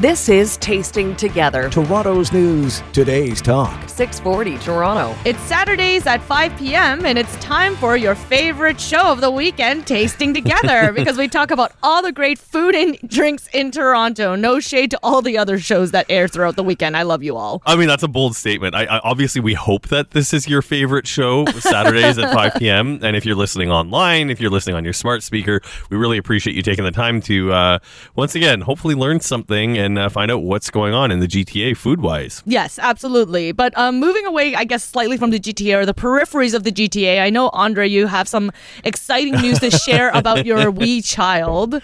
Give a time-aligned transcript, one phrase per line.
[0.00, 1.68] This is Tasting Together.
[1.68, 3.86] Toronto's news, today's talk.
[3.86, 5.14] 640 Toronto.
[5.26, 9.86] It's Saturdays at 5 p.m., and it's time for your favorite show of the weekend,
[9.86, 14.36] Tasting Together, because we talk about all the great food and drinks in Toronto.
[14.36, 16.96] No shade to all the other shows that air throughout the weekend.
[16.96, 17.60] I love you all.
[17.66, 18.74] I mean, that's a bold statement.
[18.74, 23.00] I, I obviously we hope that this is your favorite show Saturdays at 5 p.m.
[23.10, 25.60] And if you're listening online, if you're listening on your smart speaker,
[25.90, 27.78] we really appreciate you taking the time to uh,
[28.14, 31.76] once again hopefully learn something and uh, find out what's going on in the GTA
[31.76, 32.42] food wise.
[32.46, 33.52] Yes, absolutely.
[33.52, 36.72] But um, moving away, I guess, slightly from the GTA or the peripheries of the
[36.72, 38.50] GTA, I know, Andre, you have some
[38.84, 41.80] exciting news to share about your wee child.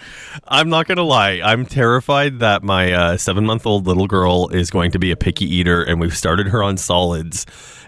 [0.47, 1.41] I'm not going to lie.
[1.43, 5.15] I'm terrified that my uh, seven month old little girl is going to be a
[5.15, 7.45] picky eater, and we've started her on solids.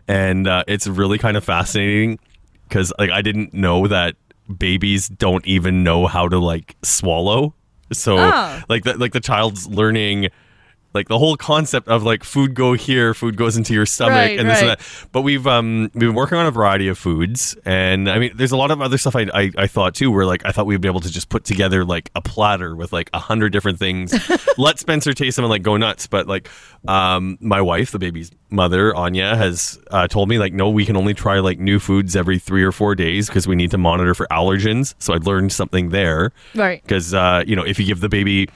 [0.07, 2.19] And uh, it's really kind of fascinating
[2.67, 4.15] because like I didn't know that
[4.57, 7.53] babies don't even know how to like swallow.
[7.91, 8.61] So Oh.
[8.69, 10.29] like the, like the child's learning
[10.93, 14.39] like the whole concept of like food go here, food goes into your stomach, Right,
[14.39, 14.81] and this and that.
[15.11, 18.51] But we've um we've been working on a variety of foods, and I mean, there's
[18.51, 20.81] a lot of other stuff I, I I thought too, where like I thought we'd
[20.81, 24.13] be able to just put together like a platter with like a hundred different things,
[24.57, 26.07] let Spencer taste them and like go nuts.
[26.07, 26.49] But like
[26.87, 30.97] um my wife, the baby's mother, Anya, has uh, told me like no, we can
[30.97, 34.15] only try like new foods every three or four days because we need to monitor
[34.15, 34.95] for allergens.
[34.99, 36.81] So I learned something there Right.
[36.81, 38.49] because uh, you know if you give the baby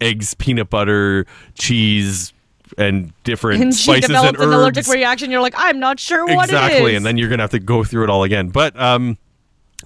[0.00, 2.32] eggs, peanut butter, cheese,
[2.78, 5.30] and different And she spices and develops an allergic reaction.
[5.30, 6.96] You're like, I'm not sure what exactly, it is.
[6.96, 8.48] and then you're gonna have to go through it all again.
[8.48, 9.18] But um,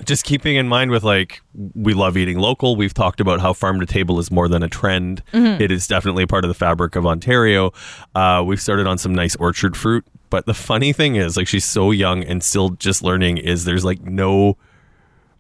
[0.05, 1.43] just keeping in mind with like
[1.75, 2.77] we love eating local.
[2.77, 5.23] We've talked about how farm to table is more than a trend.
[5.33, 5.63] Mm-hmm.
[5.63, 7.73] It is definitely a part of the fabric of Ontario.
[8.15, 10.05] Uh, we've started on some nice orchard fruit.
[10.31, 13.39] But the funny thing is, like, she's so young and still just learning.
[13.39, 14.57] Is there's like no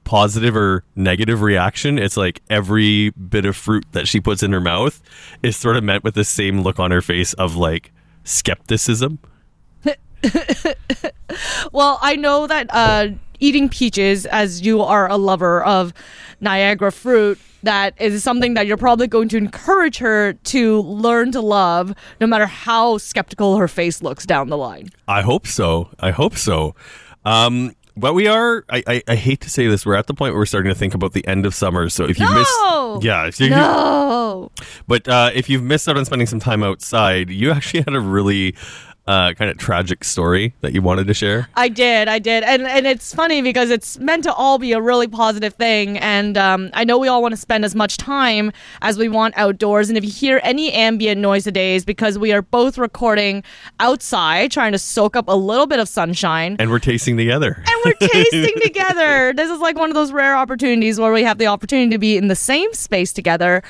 [0.05, 1.99] positive or negative reaction.
[1.99, 5.01] It's like every bit of fruit that she puts in her mouth
[5.43, 7.93] is sort of met with the same look on her face of like
[8.25, 9.19] skepticism.
[11.73, 13.09] Well, I know that uh,
[13.39, 15.93] eating peaches, as you are a lover of
[16.41, 21.41] Niagara fruit, that is something that you're probably going to encourage her to learn to
[21.41, 24.89] love, no matter how skeptical her face looks down the line.
[25.07, 25.91] I hope so.
[26.01, 26.75] I hope so.
[27.25, 28.65] Um, but we are.
[28.69, 29.85] I, I, I hate to say this.
[29.85, 31.89] We're at the point where we're starting to think about the end of summer.
[31.89, 32.35] So if you No!
[32.95, 34.51] missed, yeah, if you, No.
[34.87, 38.01] But uh, if you've missed out on spending some time outside, you actually had a
[38.01, 38.55] really
[39.07, 41.49] uh, kind of tragic story that you wanted to share.
[41.57, 44.81] I did, I did, and and it's funny because it's meant to all be a
[44.81, 48.53] really positive thing, and um, I know we all want to spend as much time
[48.83, 49.89] as we want outdoors.
[49.89, 53.43] And if you hear any ambient noise today, is because we are both recording
[53.81, 56.57] outside, trying to soak up a little bit of sunshine.
[56.59, 57.63] And we're tasting together.
[57.67, 59.33] and we're tasting together.
[59.33, 62.17] This is like one of those rare opportunities where we have the opportunity to be
[62.17, 63.63] in the same space together.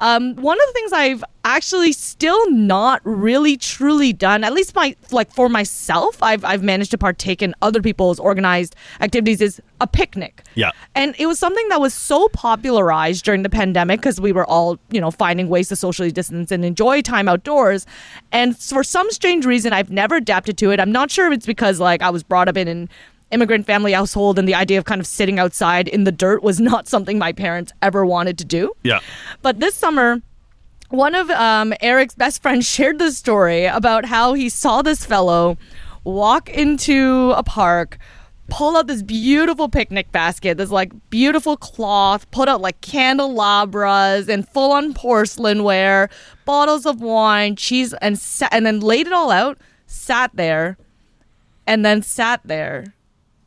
[0.00, 4.96] Um, one of the things I've actually still not really truly done, at least my
[5.10, 9.86] like for myself, I've I've managed to partake in other people's organized activities is a
[9.86, 10.42] picnic.
[10.54, 10.70] Yeah.
[10.94, 14.78] And it was something that was so popularized during the pandemic because we were all,
[14.90, 17.86] you know, finding ways to socially distance and enjoy time outdoors.
[18.32, 20.80] And for some strange reason, I've never adapted to it.
[20.80, 22.88] I'm not sure if it's because like I was brought up in an
[23.34, 26.60] immigrant family household and the idea of kind of sitting outside in the dirt was
[26.60, 28.72] not something my parents ever wanted to do.
[28.82, 29.00] Yeah.
[29.42, 30.22] But this summer,
[30.88, 35.58] one of um, Eric's best friends shared this story about how he saw this fellow
[36.04, 37.98] walk into a park,
[38.48, 44.48] pull out this beautiful picnic basket, this like beautiful cloth, put out like candelabras and
[44.48, 46.10] full on porcelainware,
[46.44, 50.76] bottles of wine, cheese, and sa- and then laid it all out, sat there,
[51.66, 52.94] and then sat there,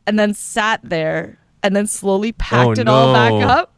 [0.08, 3.74] and then sat there, and then slowly packed Oh, it all back up,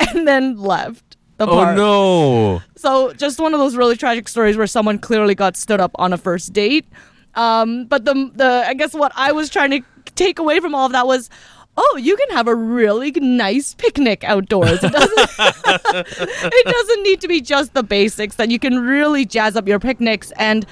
[0.00, 1.76] and then left the Oh park.
[1.76, 2.62] no.
[2.76, 6.12] So just one of those really tragic stories where someone clearly got stood up on
[6.12, 6.86] a first date.
[7.34, 9.80] Um, but the the I guess what I was trying to
[10.14, 11.28] take away from all of that was,
[11.76, 14.82] oh, you can have a really nice picnic outdoors.
[14.82, 18.36] It doesn't it doesn't need to be just the basics.
[18.36, 20.64] That you can really jazz up your picnics and.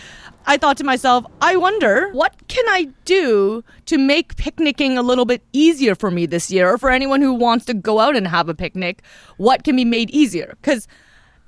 [0.47, 5.25] I thought to myself, I wonder what can I do to make picnicking a little
[5.25, 8.27] bit easier for me this year, or for anyone who wants to go out and
[8.29, 9.03] have a picnic.
[9.39, 10.57] What can be made easier?
[10.61, 10.87] Because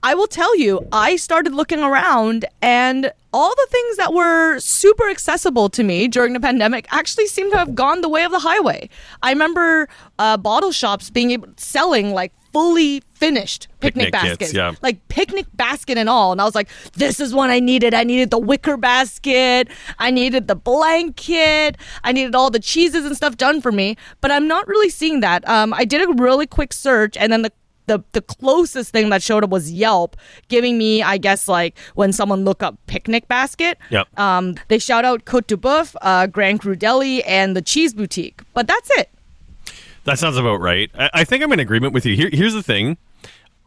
[0.02, 5.10] I will tell you, I started looking around and all the things that were super
[5.10, 8.38] accessible to me during the pandemic actually seem to have gone the way of the
[8.38, 8.88] highway.
[9.22, 9.88] I remember
[10.18, 14.72] uh, bottle shops being able selling like fully finished picnic, Picnic kits, baskets, yeah.
[14.80, 16.32] like picnic basket and all.
[16.32, 17.92] And I was like, this is what I needed.
[17.92, 19.68] I needed the wicker basket.
[19.98, 21.76] I needed the blanket.
[22.02, 23.98] I needed all the cheeses and stuff done for me.
[24.22, 25.46] But I'm not really seeing that.
[25.46, 27.52] Um, I did a really quick search, and then the
[27.88, 30.16] the the closest thing that showed up was Yelp,
[30.48, 33.76] giving me, I guess, like when someone look up picnic basket.
[33.90, 34.18] Yep.
[34.18, 38.40] Um, they shout out Cote de Boeuf, uh, Grand Cru Deli, and the Cheese Boutique,
[38.54, 39.10] but that's it.
[40.06, 40.90] That sounds about right.
[40.98, 42.16] I, I think I'm in agreement with you.
[42.16, 42.96] Here, here's the thing.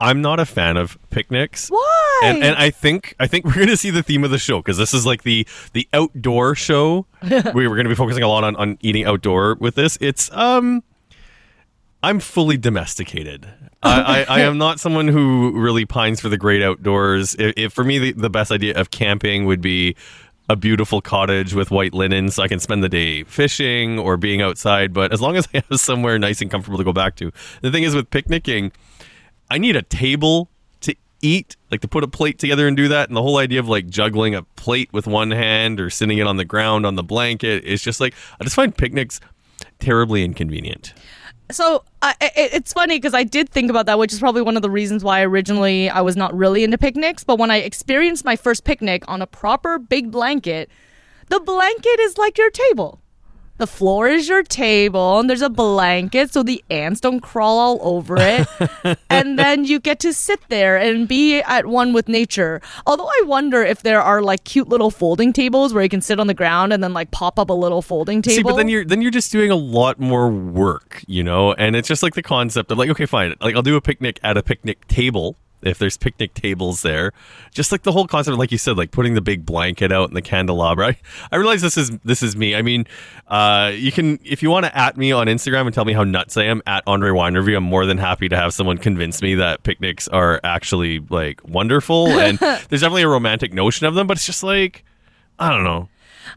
[0.01, 1.67] I'm not a fan of picnics.
[1.67, 2.21] Why?
[2.23, 4.59] And, and I think I think we're going to see the theme of the show
[4.59, 7.05] because this is like the the outdoor show.
[7.53, 9.97] we were going to be focusing a lot on, on eating outdoor with this.
[9.99, 10.83] It's um,
[12.01, 13.47] I'm fully domesticated.
[13.83, 17.35] I, I, I am not someone who really pines for the great outdoors.
[17.35, 19.95] If, if for me the, the best idea of camping would be
[20.49, 24.41] a beautiful cottage with white linen so I can spend the day fishing or being
[24.41, 24.93] outside.
[24.93, 27.31] But as long as I have somewhere nice and comfortable to go back to.
[27.61, 28.71] The thing is with picnicking,
[29.49, 30.49] I need a table
[30.81, 33.09] to eat, like to put a plate together and do that.
[33.09, 36.25] And the whole idea of like juggling a plate with one hand or sitting it
[36.25, 39.19] on the ground on the blanket is just like, I just find picnics
[39.77, 40.93] terribly inconvenient.
[41.51, 44.61] So it, it's funny because I did think about that, which is probably one of
[44.61, 47.23] the reasons why originally I was not really into picnics.
[47.23, 50.69] But when I experienced my first picnic on a proper big blanket,
[51.29, 52.98] the blanket is like your table.
[53.59, 57.79] The floor is your table, and there's a blanket so the ants don't crawl all
[57.81, 58.47] over it.
[59.09, 62.61] and then you get to sit there and be at one with nature.
[62.87, 66.21] Although I wonder if there are like cute little folding tables where you can sit
[66.21, 68.35] on the ground and then like pop up a little folding table.
[68.37, 71.51] See, but then you're then you're just doing a lot more work, you know.
[71.51, 74.21] And it's just like the concept of like, okay, fine, like I'll do a picnic
[74.23, 77.13] at a picnic table if there's picnic tables there.
[77.51, 80.15] Just like the whole concept, like you said, like putting the big blanket out in
[80.15, 80.87] the candelabra.
[80.87, 80.97] I,
[81.31, 82.55] I realize this is this is me.
[82.55, 82.85] I mean,
[83.27, 86.03] uh, you can if you want to at me on Instagram and tell me how
[86.03, 87.57] nuts I am at Andre Wine Review.
[87.57, 92.07] I'm more than happy to have someone convince me that picnics are actually like wonderful
[92.19, 94.83] and there's definitely a romantic notion of them, but it's just like
[95.37, 95.89] I don't know.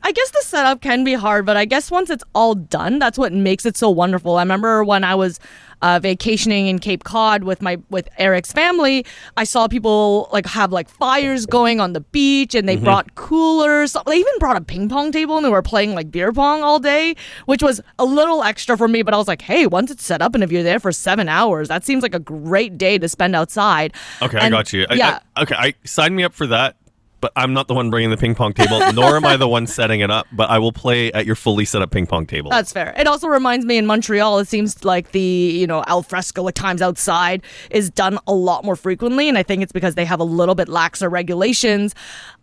[0.02, 3.18] I guess the setup can be hard, but I guess once it's all done, that's
[3.18, 4.36] what makes it so wonderful.
[4.36, 5.38] I remember when I was
[5.82, 9.04] uh, vacationing in Cape Cod with my with Eric's family,
[9.36, 13.96] I saw people like have like fires going on the beach, and they brought coolers.
[14.06, 16.78] They even brought a ping pong table, and they were playing like beer pong all
[16.78, 17.14] day,
[17.46, 19.02] which was a little extra for me.
[19.02, 21.28] But I was like, hey, once it's set up, and if you're there for seven
[21.28, 23.92] hours, that seems like a great day to spend outside.
[24.22, 24.86] Okay, I got you.
[24.88, 25.18] I- yeah.
[25.36, 26.76] I, okay, I sign me up for that.
[27.22, 29.68] But I'm not the one bringing the ping pong table, nor am I the one
[29.68, 30.26] setting it up.
[30.32, 32.50] But I will play at your fully set up ping pong table.
[32.50, 32.92] That's fair.
[32.98, 36.56] It also reminds me in Montreal, it seems like the, you know, al fresco at
[36.56, 39.28] times outside is done a lot more frequently.
[39.28, 41.94] And I think it's because they have a little bit laxer regulations.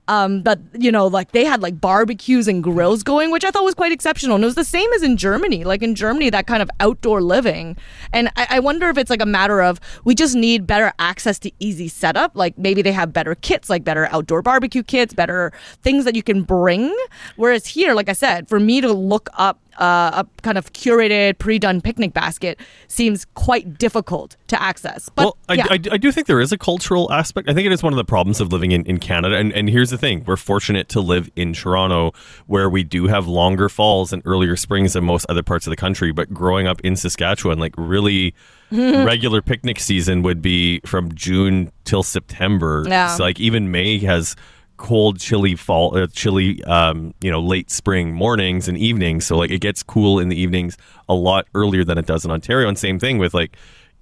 [0.10, 3.64] Um, but, you know, like they had like barbecues and grills going, which I thought
[3.64, 4.36] was quite exceptional.
[4.36, 5.64] And it was the same as in Germany.
[5.64, 7.78] Like in Germany, that kind of outdoor living.
[8.12, 11.38] And I, I wonder if it's like a matter of we just need better access
[11.40, 12.36] to easy setup.
[12.36, 15.54] Like maybe they have better kits, like better outdoor barbecue kits, better
[15.84, 16.92] things that you can bring.
[17.36, 21.38] Whereas here, like I said, for me to look up uh, a kind of curated,
[21.40, 25.10] pre-done picnic basket seems quite difficult to access.
[25.10, 25.68] But well, I, yeah.
[25.70, 27.50] I, I do think there is a cultural aspect.
[27.50, 29.36] I think it is one of the problems of living in, in Canada.
[29.38, 32.12] And, and here's the thing we're fortunate to live in Toronto
[32.48, 35.78] where we do have longer falls and earlier springs than most other parts of the
[35.78, 36.12] country.
[36.12, 38.36] But growing up in Saskatchewan, like really
[38.72, 42.86] regular picnic season would be from June till September.
[42.88, 43.08] Yeah.
[43.16, 44.36] So, like even May has
[44.80, 49.26] cold chilly fall uh, chilly um you know late spring mornings and evenings.
[49.26, 50.78] So like it gets cool in the evenings
[51.08, 52.68] a lot earlier than it does in ontario.
[52.68, 53.58] And same thing with like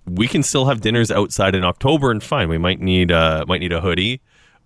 [0.06, 2.48] we can still have dinners outside in october and fine.
[2.48, 4.22] We might need uh might need a hoodie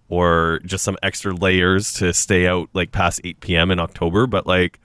[0.09, 4.27] or just some extra layers to stay out like past 8 p.m in october.
[4.27, 4.79] But like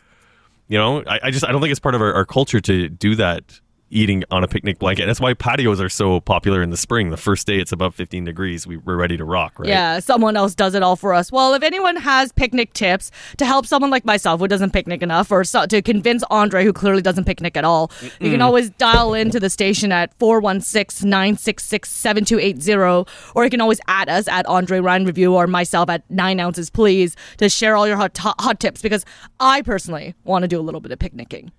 [0.68, 2.88] you know i, I just i don't think it's part of our, our culture to
[2.88, 6.76] do that eating on a picnic blanket that's why patios are so popular in the
[6.76, 10.00] spring the first day it's above 15 degrees we, we're ready to rock right Yeah,
[10.00, 11.30] someone else does it all for us.
[11.30, 15.30] Well, if anyone has picnic tips to help someone like myself who doesn't picnic enough,
[15.30, 17.90] or so, to convince Andre who clearly doesn't picnic at all,
[18.20, 23.80] you can always dial into the station at 416 966 7280, or you can always
[23.88, 27.86] add us at Andre Wine Review or myself at 9 ounces, please, to share all
[27.86, 29.04] your hot, hot, hot tips because
[29.40, 31.52] I personally want to do a little bit of picnicking.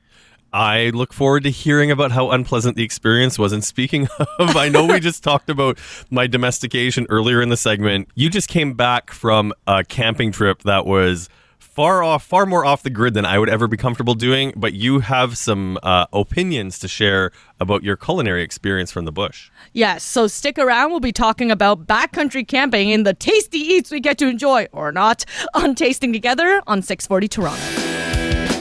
[0.58, 3.54] I look forward to hearing about how unpleasant the experience was.
[3.54, 4.08] And speaking
[4.40, 5.78] of, I know we just talked about
[6.10, 8.10] my domestication earlier in the segment.
[8.16, 12.82] You just came back from a camping trip that was far off, far more off
[12.82, 14.52] the grid than I would ever be comfortable doing.
[14.56, 19.52] But you have some uh, opinions to share about your culinary experience from the bush.
[19.74, 20.90] Yes, so stick around.
[20.90, 24.92] We'll be talking about backcountry camping and the tasty eats we get to enjoy or
[24.92, 25.24] not
[25.54, 27.87] on Tasting Together on 640 Toronto.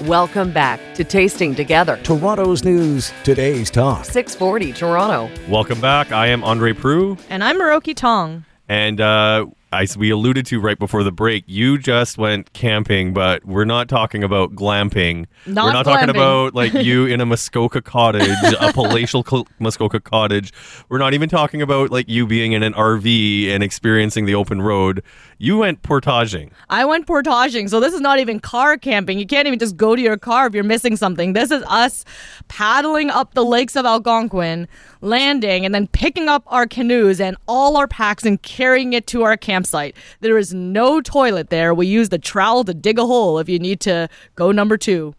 [0.06, 1.98] Welcome back to Tasting Together.
[2.04, 4.04] Toronto's news, today's talk.
[4.04, 5.28] 640 Toronto.
[5.50, 6.12] Welcome back.
[6.12, 7.20] I am Andre Proulx.
[7.28, 8.44] And I'm Miroki Tong.
[8.68, 13.44] And uh, I we alluded to right before the break, you just went camping, but
[13.44, 15.26] we're not talking about glamping.
[15.44, 18.28] Not we're not talking about like you in a Muskoka cottage,
[18.60, 20.52] a palatial cl- Muskoka cottage.
[20.88, 24.62] We're not even talking about like you being in an RV and experiencing the open
[24.62, 25.02] road.
[25.38, 26.50] You went portaging.
[26.70, 29.18] I went portaging, so this is not even car camping.
[29.18, 31.34] You can't even just go to your car if you're missing something.
[31.34, 32.06] This is us
[32.48, 34.66] paddling up the lakes of Algonquin,
[35.02, 39.24] landing, and then picking up our canoes and all our packs and carrying it to
[39.24, 39.94] our campsite.
[40.20, 41.74] There is no toilet there.
[41.74, 45.14] We use the trowel to dig a hole if you need to go number two.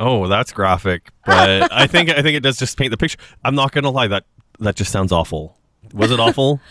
[0.00, 3.18] Oh, that's graphic, but I think I think it does just paint the picture.
[3.44, 4.24] I'm not gonna lie that
[4.60, 5.58] that just sounds awful.
[5.92, 6.60] Was it awful?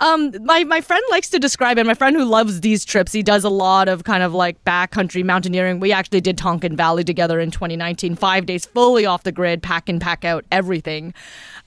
[0.00, 1.84] Um, my my friend likes to describe it.
[1.84, 5.24] My friend who loves these trips, he does a lot of kind of like backcountry
[5.24, 5.80] mountaineering.
[5.80, 9.88] We actually did Tonquin Valley together in 2019, five days fully off the grid, pack
[9.88, 11.14] in, pack out, everything.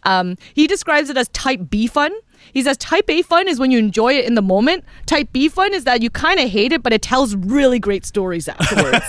[0.04, 2.14] Um, he describes it as Type B fun.
[2.54, 4.84] He says Type A fun is when you enjoy it in the moment.
[5.06, 8.06] Type B fun is that you kind of hate it, but it tells really great
[8.06, 9.06] stories afterwards.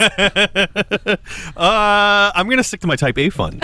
[1.57, 3.61] Uh, I'm gonna stick to my Type A fun.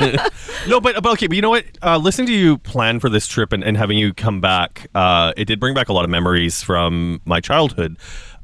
[0.68, 1.64] no, but, but okay, but you know what?
[1.82, 5.32] Uh, listening to you plan for this trip and, and having you come back, uh,
[5.36, 7.96] it did bring back a lot of memories from my childhood.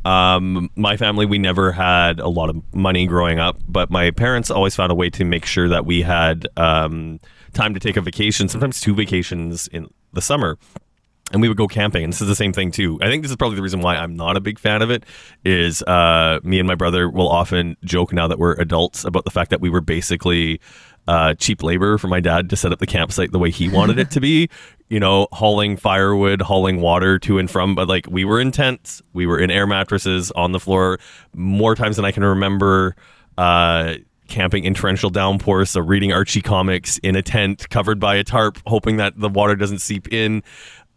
[0.05, 4.51] Um, my family, we never had a lot of money growing up, but my parents
[4.51, 7.21] always found a way to make sure that we had um,
[7.53, 10.59] time to take a vacation, sometimes two vacations in the summer
[11.33, 12.99] and we would go camping and this is the same thing too.
[13.03, 15.05] I think this is probably the reason why i'm not a big fan of it
[15.45, 19.31] is uh, me and my brother will often joke now that we're adults about the
[19.31, 20.61] fact that we were basically
[21.09, 23.99] uh, cheap labor for my dad to set up the campsite the way he wanted
[23.99, 24.49] it to be
[24.89, 27.75] you know hauling firewood hauling water to and from.
[27.75, 30.99] But like we were in tents we were in air mattresses on the floor
[31.35, 32.97] more times than i can remember
[33.39, 33.95] uh,
[34.31, 38.59] camping in torrential downpours, so reading Archie comics in a tent covered by a tarp,
[38.67, 40.43] hoping that the water doesn't seep in.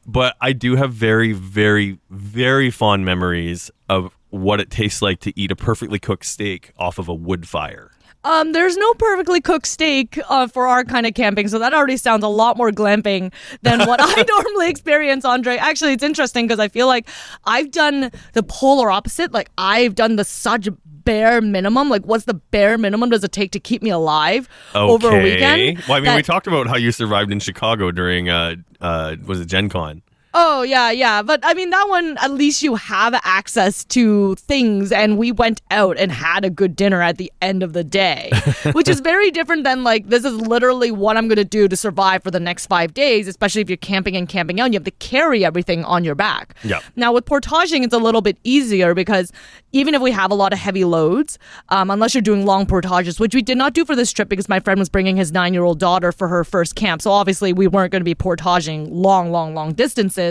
[0.05, 5.39] But I do have very, very, very fond memories of what it tastes like to
[5.39, 7.91] eat a perfectly cooked steak off of a wood fire.
[8.25, 11.97] Um, there's no perfectly cooked steak uh, for our kind of camping, so that already
[11.97, 15.57] sounds a lot more glamping than what I normally experience, Andre.
[15.57, 17.09] Actually, it's interesting because I feel like
[17.43, 19.33] I've done the polar opposite.
[19.33, 20.69] Like I've done the such
[21.05, 21.89] bare minimum.
[21.89, 25.83] Like, what's the bare minimum does it take to keep me alive over a weekend?
[25.87, 29.39] Well, I mean, we talked about how you survived in Chicago during, uh, uh, was
[29.39, 30.02] it Gen Con?
[30.35, 31.21] Oh yeah, yeah.
[31.21, 35.61] But I mean that one at least you have access to things and we went
[35.69, 38.31] out and had a good dinner at the end of the day.
[38.73, 42.23] which is very different than like this is literally what I'm gonna do to survive
[42.23, 44.85] for the next five days, especially if you're camping and camping out and you have
[44.85, 46.55] to carry everything on your back.
[46.63, 46.79] Yeah.
[46.95, 49.31] Now with portaging it's a little bit easier because
[49.71, 51.37] even if we have a lot of heavy loads,
[51.69, 54.49] um, unless you're doing long portages, which we did not do for this trip because
[54.49, 57.03] my friend was bringing his nine year old daughter for her first camp.
[57.03, 60.22] So obviously we weren't going to be portaging long, long, long distances.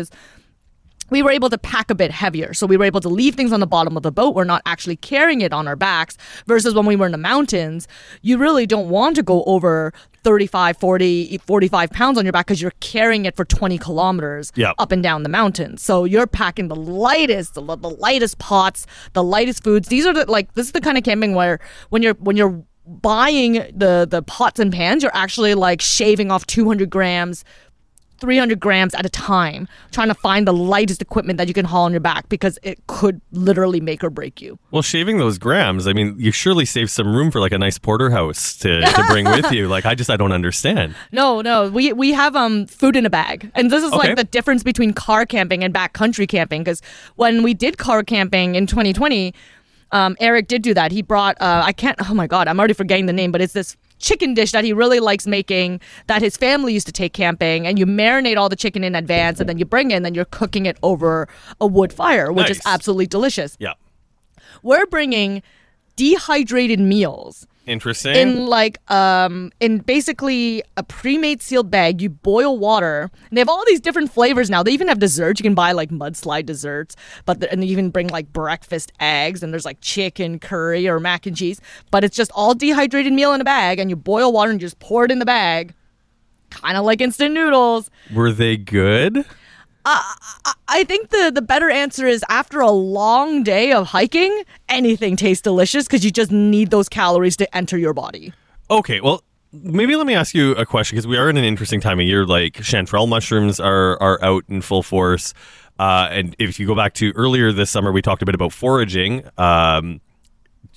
[1.11, 2.55] We were able to pack a bit heavier.
[2.55, 4.35] So we were able to leave things on the bottom of the boat.
[4.35, 6.17] We're not actually carrying it on our backs.
[6.47, 7.87] Versus when we were in the mountains,
[8.23, 9.93] you really don't want to go over
[10.25, 14.77] 35, 40, 45 pounds on your back because you're carrying it for 20 kilometers Yep.
[14.79, 15.83] up and down the mountains.
[15.83, 19.89] So you're packing the lightest, the, the lightest pots, the lightest foods.
[19.89, 21.59] These are the like this is the kind of camping where
[21.91, 26.47] when you're when you're buying the the pots and pans, you're actually like shaving off
[26.47, 27.45] 200 grams.
[28.23, 31.85] 300 grams at a time, trying to find the lightest equipment that you can haul
[31.85, 34.59] on your back because it could literally make or break you.
[34.71, 37.79] Well, shaving those grams, I mean, you surely save some room for like a nice
[37.79, 39.69] porterhouse to, to bring with you.
[39.69, 40.95] Like, I just, I don't understand.
[41.11, 44.09] No, no, we we have um food in a bag, and this is Okay.
[44.09, 46.63] like the difference between car camping and backcountry camping.
[46.63, 46.81] Because
[47.17, 49.35] when we did car camping in 2020,
[49.91, 50.93] um, Eric did do that.
[50.93, 51.99] He brought uh, I can't.
[52.09, 54.73] Oh my god, I'm already forgetting the name, but it's this chicken dish that he
[54.75, 58.57] really likes making that his family used to take camping and you marinate all the
[58.57, 61.27] chicken in advance and then you bring it and then you're cooking it over
[61.61, 63.73] a wood fire which is absolutely delicious Yeah.
[64.63, 65.43] we're bringing
[65.97, 68.17] dehydrated meals Interesting.
[68.17, 73.49] in like um in basically a pre-made sealed bag you boil water and they have
[73.49, 76.97] all these different flavors now they even have desserts you can buy like mudslide desserts
[77.25, 80.99] but the, and they even bring like breakfast eggs and there's like chicken curry or
[80.99, 81.61] mac and cheese
[81.93, 84.67] but it's just all dehydrated meal in a bag and you boil water and you
[84.67, 85.73] just pour it in the bag
[86.51, 89.25] kind of like instant noodles Were they good?
[89.85, 95.43] I think the the better answer is after a long day of hiking, anything tastes
[95.43, 98.33] delicious because you just need those calories to enter your body.
[98.71, 99.23] Okay, well,
[99.53, 102.07] maybe let me ask you a question because we are in an interesting time of
[102.07, 102.25] year.
[102.25, 105.35] Like chanterelle mushrooms are are out in full force,
[105.79, 108.53] uh, and if you go back to earlier this summer, we talked a bit about
[108.53, 109.25] foraging.
[109.37, 110.01] Um,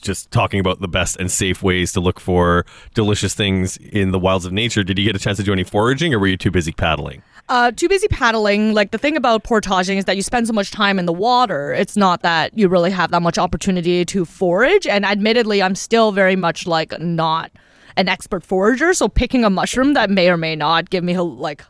[0.02, 4.20] just talking about the best and safe ways to look for delicious things in the
[4.20, 4.84] wilds of nature.
[4.84, 7.24] Did you get a chance to do any foraging, or were you too busy paddling?
[7.48, 8.74] Uh, too busy paddling.
[8.74, 11.74] Like the thing about portaging is that you spend so much time in the water.
[11.74, 14.88] It's not that you really have that much opportunity to forage.
[14.88, 17.52] And admittedly, I'm still very much like not
[17.98, 18.94] an expert forager.
[18.94, 21.64] So picking a mushroom that may or may not give me like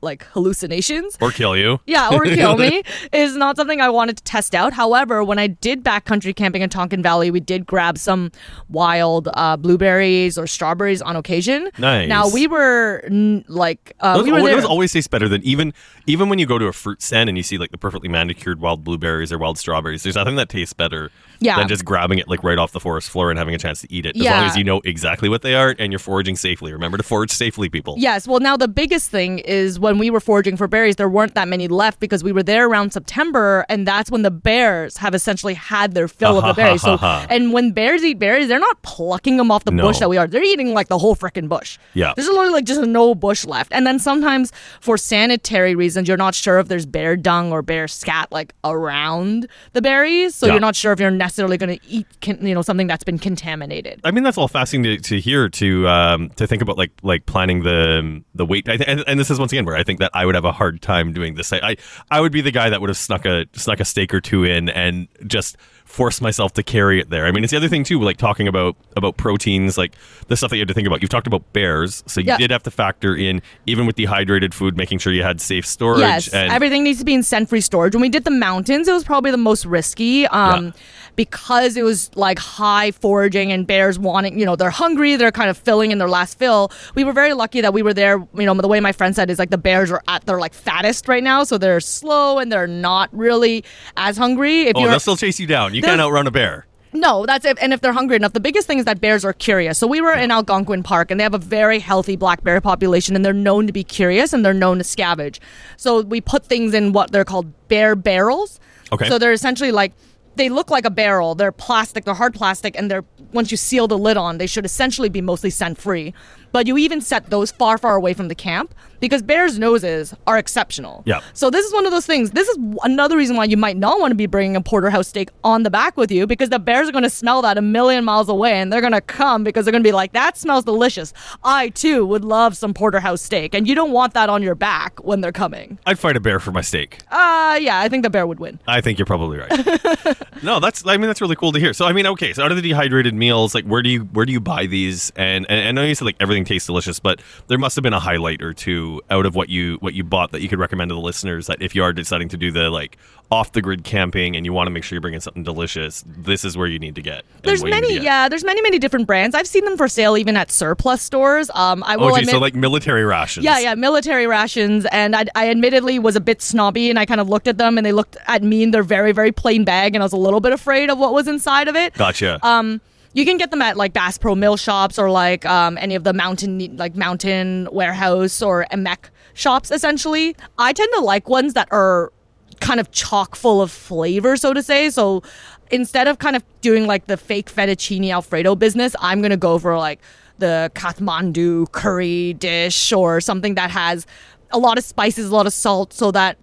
[0.00, 1.80] like hallucinations Or kill you.
[1.86, 2.82] yeah, or kill me
[3.12, 4.72] is not something I wanted to test out.
[4.72, 8.30] However, when I did backcountry camping in Tonquin Valley, we did grab some
[8.68, 11.70] wild uh, blueberries or strawberries on occasion.
[11.78, 12.08] Nice.
[12.08, 15.72] Now we were n- like uh, Those, we were those always taste better than even
[16.06, 18.60] even when you go to a fruit stand and you see like the perfectly manicured
[18.60, 20.02] wild blueberries or wild strawberries.
[20.02, 21.10] There's nothing that tastes better
[21.40, 21.56] Yeah.
[21.58, 23.92] than just grabbing it like right off the forest floor and having a chance to
[23.92, 24.16] eat it.
[24.16, 26.72] As long as you know exactly what they are and you're foraging safely.
[26.72, 27.94] Remember to forage safely, people.
[27.98, 28.26] Yes.
[28.26, 31.48] Well, now the biggest thing is when we were foraging for berries, there weren't that
[31.48, 35.54] many left because we were there around September, and that's when the bears have essentially
[35.54, 36.82] had their fill of the berries.
[36.82, 39.84] So, and when bears eat berries, they're not plucking them off the No.
[39.86, 40.26] bush that we are.
[40.26, 41.78] They're eating like the whole freaking bush.
[41.94, 42.12] Yeah.
[42.14, 43.72] There's literally like just no bush left.
[43.72, 47.88] And then sometimes for sanitary reasons, you're not sure if there's bear dung or bear
[47.88, 50.52] scat like around the berries, so Yeah.
[50.54, 54.00] you're not sure if you're necessarily going to eat, you know, something that's been contaminated.
[54.04, 57.26] I mean that's all fascinating to, to hear to um, to think about like like
[57.26, 60.00] planning the the weight I th- and, and this is once again where I think
[60.00, 61.54] that I would have a hard time doing this.
[61.54, 61.76] I, I
[62.10, 64.44] I would be the guy that would have snuck a snuck a steak or two
[64.44, 65.56] in and just
[65.88, 67.24] force myself to carry it there.
[67.26, 69.94] I mean it's the other thing too like talking about about proteins like
[70.28, 71.00] the stuff that you had to think about.
[71.02, 74.76] You've talked about bears, so you did have to factor in even with dehydrated food
[74.76, 77.94] making sure you had safe storage Yes, and everything needs to be in scent-free storage.
[77.94, 80.70] When we did the mountains, it was probably the most risky um, Yeah.
[81.16, 85.50] because it was like high foraging and bears wanting, you know, they're hungry, they're kind
[85.50, 86.70] of filling in their last fill.
[86.94, 88.18] We were very lucky that we were there.
[88.34, 90.52] You know, the way my friend said is like the bears are at their like
[90.54, 93.64] fattest right now, so they're slow and they're not really
[93.96, 94.62] as hungry.
[94.68, 95.74] If Oh, they'll still chase you down.
[95.78, 96.66] You can't outrun a bear.
[96.92, 97.58] no, that's it.
[97.60, 99.76] And if they're hungry enough, the biggest thing is that bears are curious.
[99.78, 103.14] So we were in Algonquin Park, and they have a very healthy black bear population,
[103.14, 105.38] and they're known to be curious and they're known to scavenge.
[105.76, 108.58] So we put things in what they're called bear barrels.
[108.90, 109.06] Okay.
[109.08, 109.92] So they're essentially like
[110.36, 111.34] they look like a barrel.
[111.34, 112.04] They're plastic.
[112.04, 115.20] They're hard plastic, and they're once you seal the lid on, they should essentially be
[115.20, 116.14] mostly scent free.
[116.52, 120.38] But you even set those far, far away from the camp because bears' noses are
[120.38, 121.02] exceptional.
[121.06, 121.20] Yeah.
[121.32, 122.32] So this is one of those things.
[122.32, 125.30] This is another reason why you might not want to be bringing a porterhouse steak
[125.44, 128.04] on the back with you because the bears are going to smell that a million
[128.04, 130.64] miles away and they're going to come because they're going to be like, "That smells
[130.64, 131.12] delicious.
[131.44, 134.98] I too would love some porterhouse steak." And you don't want that on your back
[135.04, 135.78] when they're coming.
[135.86, 136.98] I'd fight a bear for my steak.
[137.10, 138.58] Uh yeah, I think the bear would win.
[138.66, 140.16] I think you're probably right.
[140.42, 141.72] no, that's I mean that's really cool to hear.
[141.72, 144.26] So I mean, okay, so out of the dehydrated meals, like where do you where
[144.26, 145.12] do you buy these?
[145.16, 147.92] And, and I know you said like everything tastes delicious, but there must have been
[147.92, 150.88] a highlight or two out of what you what you bought that you could recommend
[150.90, 152.96] to the listeners that if you are deciding to do the like
[153.30, 156.44] off the grid camping and you want to make sure you're bringing something delicious, this
[156.46, 157.24] is where you need to get.
[157.42, 158.02] There's what you need many, get.
[158.02, 158.28] yeah.
[158.30, 159.34] There's many, many different brands.
[159.34, 161.50] I've seen them for sale even at surplus stores.
[161.54, 163.44] Um, I will Oh, geez, admit, so like military rations.
[163.44, 164.86] Yeah, yeah, military rations.
[164.92, 167.76] And I, I admittedly was a bit snobby and I kind of looked at them
[167.76, 170.16] and they looked at me in their very, very plain bag and I was a
[170.18, 171.92] little bit afraid of what was inside of it.
[171.94, 172.38] Gotcha.
[172.46, 172.80] Um,
[173.12, 176.04] you can get them at like Bass Pro Mill shops or like um, any of
[176.04, 179.70] the mountain like Mountain Warehouse or MEC shops.
[179.70, 182.12] Essentially, I tend to like ones that are
[182.60, 184.90] kind of chock full of flavor, so to say.
[184.90, 185.22] So
[185.70, 189.76] instead of kind of doing like the fake fettuccine Alfredo business, I'm gonna go for
[189.78, 190.00] like
[190.38, 194.06] the Kathmandu curry dish or something that has
[194.50, 196.38] a lot of spices, a lot of salt, so that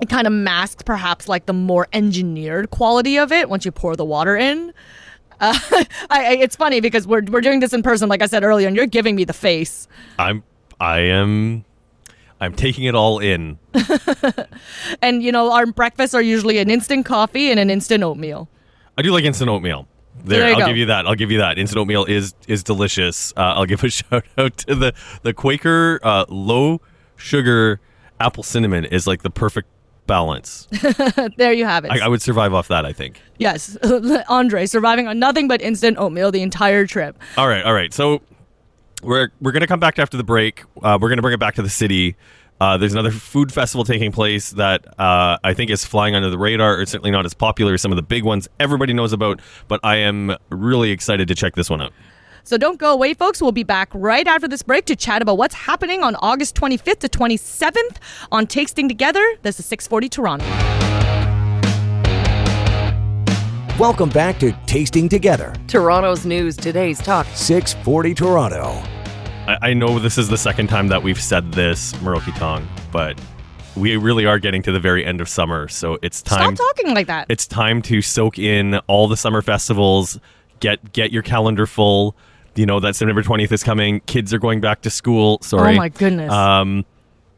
[0.00, 3.94] it kind of masks perhaps like the more engineered quality of it once you pour
[3.94, 4.72] the water in.
[5.42, 8.44] Uh, I, I, it's funny because we're we're doing this in person, like I said
[8.44, 9.88] earlier, and you're giving me the face.
[10.18, 10.42] I'm
[10.80, 11.64] I am
[12.40, 13.58] I'm taking it all in.
[15.02, 18.48] And you know, our breakfasts are usually an instant coffee and an instant oatmeal.
[18.96, 19.88] I do like instant oatmeal.
[20.24, 20.66] There, There I'll go.
[20.66, 21.06] give you that.
[21.06, 21.58] I'll give you that.
[21.58, 23.32] Instant oatmeal is is delicious.
[23.36, 26.80] Uh, I'll give a shout out to the the Quaker uh, low
[27.16, 27.80] sugar
[28.20, 29.68] apple cinnamon is like the perfect
[30.12, 30.68] balance.
[31.38, 31.90] There you have it.
[31.90, 32.84] I, I would survive off that.
[32.84, 33.20] I think.
[33.38, 33.76] yes,
[34.28, 37.16] Andre surviving on nothing but instant oatmeal the entire trip.
[37.38, 37.92] All right, all right.
[37.94, 38.20] So
[39.02, 40.64] we're we're gonna come back after the break.
[40.82, 42.16] Uh, we're gonna bring it back to the city.
[42.60, 46.38] Uh, there's another food festival taking place that uh, I think is flying under the
[46.38, 46.80] radar.
[46.80, 49.80] It's certainly not as popular as some of the big ones everybody knows about, but
[49.82, 51.92] I am really excited to check this one out.
[52.44, 53.40] So don't go away, folks.
[53.40, 56.98] We'll be back right after this break to chat about what's happening on August 25th
[56.98, 57.98] to 27th
[58.32, 59.24] on Tasting Together.
[59.42, 60.44] This is 640 Toronto.
[63.78, 67.26] Welcome back to Tasting Together, Toronto's news, today's talk.
[67.34, 68.82] 640 Toronto.
[69.46, 73.20] I, I know this is the second time that we've said this, Miroki Tong, but
[73.76, 76.56] we really are getting to the very end of summer, so it's time.
[76.56, 77.26] Stop talking like that.
[77.28, 80.18] It's time to soak in all the summer festivals.
[80.58, 82.16] Get get your calendar full.
[82.54, 84.00] You know that September twentieth is coming.
[84.06, 85.38] Kids are going back to school.
[85.42, 85.74] Sorry.
[85.74, 86.30] Oh my goodness.
[86.32, 86.84] Um,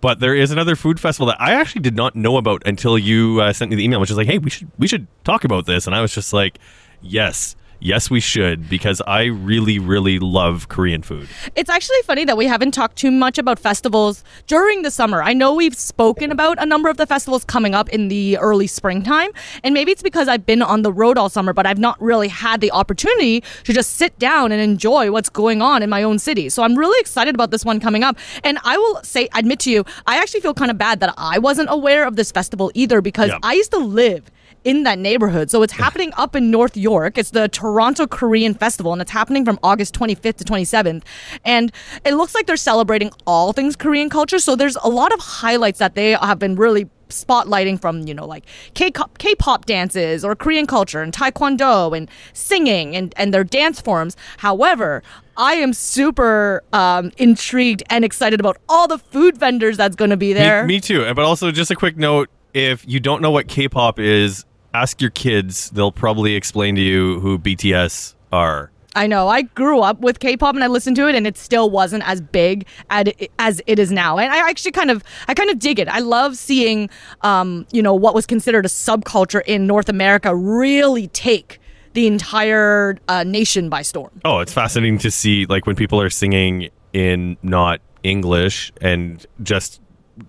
[0.00, 3.40] But there is another food festival that I actually did not know about until you
[3.40, 5.64] uh, sent me the email, which is like, "Hey, we should we should talk about
[5.66, 6.58] this." And I was just like,
[7.00, 11.28] "Yes, yes, we should," because I really, really love Korean food.
[11.54, 15.22] It's actually funny that we haven't talked too much about festivals during the summer.
[15.22, 18.66] I know we've spoken about a number of the festivals coming up in the early
[18.66, 19.30] springtime,
[19.62, 22.28] and maybe it's because I've been on the road all summer, but I've not really
[22.28, 26.18] had the opportunity to just sit down and enjoy what's going on in my own
[26.18, 26.48] city.
[26.48, 28.16] So I'm really excited about this one coming up.
[28.42, 31.38] And I will say, admit to you, I actually feel kind of bad that I
[31.38, 33.38] wasn't aware of this festival either because Yeah.
[33.42, 34.30] I used to live
[34.64, 35.50] in that neighborhood.
[35.50, 37.18] So it's happening up in North York.
[37.18, 41.02] It's the Toronto Korean Festival, and it's happening from August 25th to 27th.
[41.44, 41.70] And
[42.04, 44.38] it looks like they're celebrating all things Korean culture.
[44.38, 48.26] So there's a lot of highlights that they have been really spotlighting from you know
[48.26, 53.80] like K-pop, K-pop dances or Korean culture and taekwondo and singing and and their dance
[53.80, 54.16] forms.
[54.38, 55.02] However,
[55.36, 60.16] I am super um, intrigued and excited about all the food vendors that's going to
[60.16, 60.64] be there.
[60.64, 61.12] Me, me too.
[61.14, 65.10] But also, just a quick note: if you don't know what K-pop is, ask your
[65.10, 65.70] kids.
[65.70, 68.70] They'll probably explain to you who BTS are.
[68.96, 69.28] I know.
[69.28, 72.20] I grew up with K-pop and I listened to it, and it still wasn't as
[72.20, 74.18] big as it is now.
[74.18, 75.88] And I actually kind of, I kind of dig it.
[75.88, 76.88] I love seeing,
[77.22, 81.60] um, you know, what was considered a subculture in North America really take
[81.94, 84.20] the entire uh, nation by storm.
[84.24, 89.80] Oh, it's fascinating to see like when people are singing in not English and just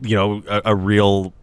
[0.01, 1.33] you know a, a real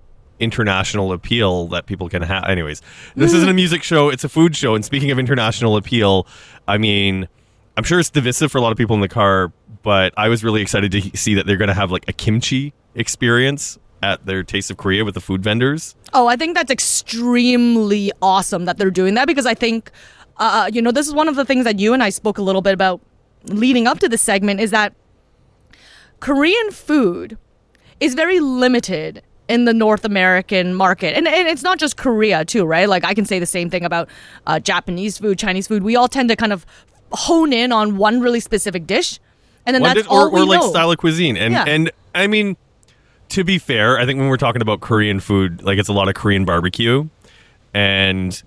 [0.42, 2.44] international appeal that people can have.
[2.44, 2.82] Anyways,
[3.14, 4.74] this isn't a music show; it's a food show.
[4.74, 6.26] And speaking of international appeal,
[6.66, 7.28] I mean,
[7.76, 9.52] I'm sure it's divisive for a lot of people in the car,
[9.82, 12.74] but I was really excited to see that they're going to have like a kimchi
[12.94, 15.94] experience at their Taste of Korea with the food vendors.
[16.12, 19.90] Oh, I think that's extremely awesome that they're doing that because I think,
[20.38, 22.42] uh, you know, this is one of the things that you and I spoke a
[22.42, 23.00] little bit about
[23.44, 24.94] leading up to this segment is that
[26.20, 27.38] Korean food
[28.00, 31.16] is very limited in the North American market.
[31.16, 32.88] And, and it's not just Korea, too, right?
[32.88, 34.08] Like, I can say the same thing about
[34.46, 35.82] uh, Japanese food, Chinese food.
[35.82, 36.64] We all tend to kind of
[37.12, 39.18] hone in on one really specific dish.
[39.66, 40.70] And then One that's dish- or, all we or like know.
[40.70, 41.36] style of cuisine.
[41.36, 41.64] And Yeah.
[41.66, 42.56] and I mean,
[43.30, 46.08] to be fair, I think when we're talking about Korean food, like it's a lot
[46.08, 47.08] of Korean barbecue,
[47.74, 48.42] and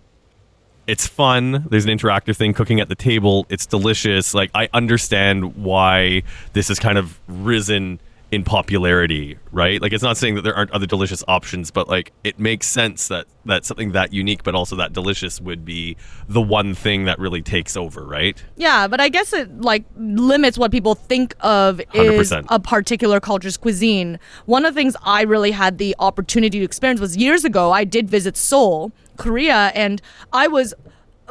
[0.87, 1.65] it's fun.
[1.69, 3.45] There's an interactive thing cooking at the table.
[3.49, 4.33] It's delicious.
[4.33, 7.99] Like I understand why this has kind of risen
[8.31, 9.81] in popularity, right?
[9.81, 13.07] Like it's not saying that there aren't other delicious options, but like it makes sense
[13.07, 15.95] that that something that unique but also that delicious would be
[16.27, 18.43] the one thing that really takes over, right?
[18.55, 22.47] Yeah, but I guess it like limits what people think of is 100%.
[22.49, 24.19] a particular culture's cuisine.
[24.45, 27.71] One of the things I really had the opportunity to experience was years ago.
[27.71, 30.01] I did visit Seoul, Korea, and
[30.33, 30.73] I was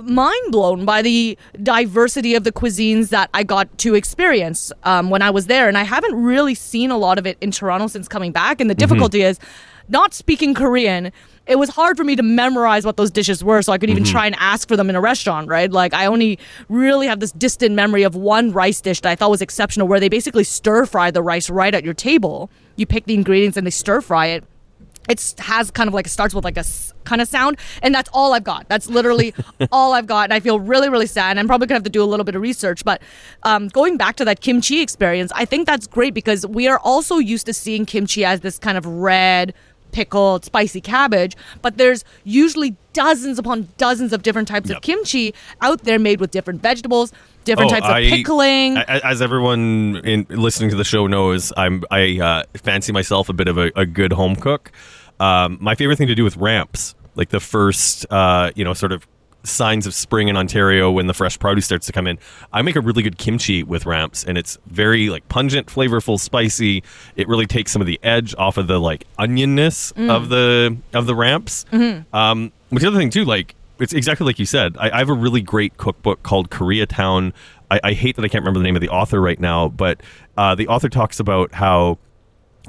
[0.02, 5.22] mind blown by the diversity of the cuisines that I got to experience um, when
[5.22, 5.68] I was there.
[5.68, 8.60] And I haven't really seen a lot of it in Toronto since coming back.
[8.60, 9.38] And the difficulty is
[9.88, 11.12] not speaking Korean.
[11.46, 14.04] It was hard for me to memorize what those dishes were so I could even
[14.04, 15.70] try and ask for them in a restaurant, right?
[15.70, 19.30] Like, I only really have this distant memory of one rice dish that I thought
[19.30, 22.50] was exceptional where they basically stir fry the rice right at your table.
[22.76, 24.44] You pick the ingredients and they stir fry it
[25.08, 27.94] it has kind of like it starts with like a s- kind of sound and
[27.94, 29.34] that's all i've got that's literally
[29.72, 31.90] all i've got and i feel really really sad and i'm probably gonna have to
[31.90, 33.02] do a little bit of research but
[33.42, 37.18] um, going back to that kimchi experience i think that's great because we are also
[37.18, 39.52] used to seeing kimchi as this kind of red
[39.92, 44.78] pickled spicy cabbage but there's usually dozens upon dozens of different types Yep.
[44.78, 47.12] of kimchi out there made with different vegetables
[47.44, 51.52] different Oh, types I- of pickling a- As everyone in listening to the show knows,
[51.56, 54.72] I'm I uh, fancy myself a bit of a, a good home cook.
[55.20, 58.92] Um, my favorite thing to do with ramps, like the first, uh, you know, sort
[58.92, 59.06] of
[59.46, 62.18] signs of spring in Ontario when the fresh produce starts to come in.
[62.52, 66.82] I make a really good kimchi with ramps, and it's very like pungent, flavorful, spicy.
[67.14, 71.06] It really takes some of the edge off of the like onionness of the of
[71.06, 71.66] the ramps.
[71.72, 74.76] Um, but the other thing too, like it's exactly like you said.
[74.78, 77.32] I, I have a really great cookbook called Koreatown.
[77.70, 80.02] I, I hate that I can't remember the name of the author right now, but
[80.36, 81.98] uh, the author talks about how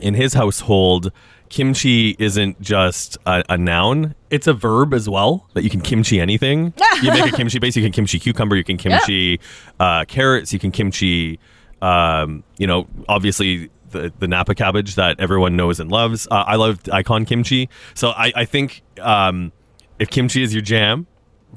[0.02, 1.12] in his household,
[1.50, 5.48] kimchi isn't just a, a noun; it's a verb as well.
[5.54, 6.74] That you can kimchi anything.
[7.02, 7.76] you make a kimchi base.
[7.76, 8.56] You can kimchi cucumber.
[8.56, 9.39] You can kimchi
[9.80, 10.54] uh, carrots.
[10.54, 11.39] You can kimchi.
[11.82, 16.28] Um, you know, obviously the the napa cabbage that everyone knows and loves.
[16.30, 17.70] Uh, I love icon kimchi.
[17.94, 19.52] So I, I think um,
[20.00, 21.08] if kimchi is your jam,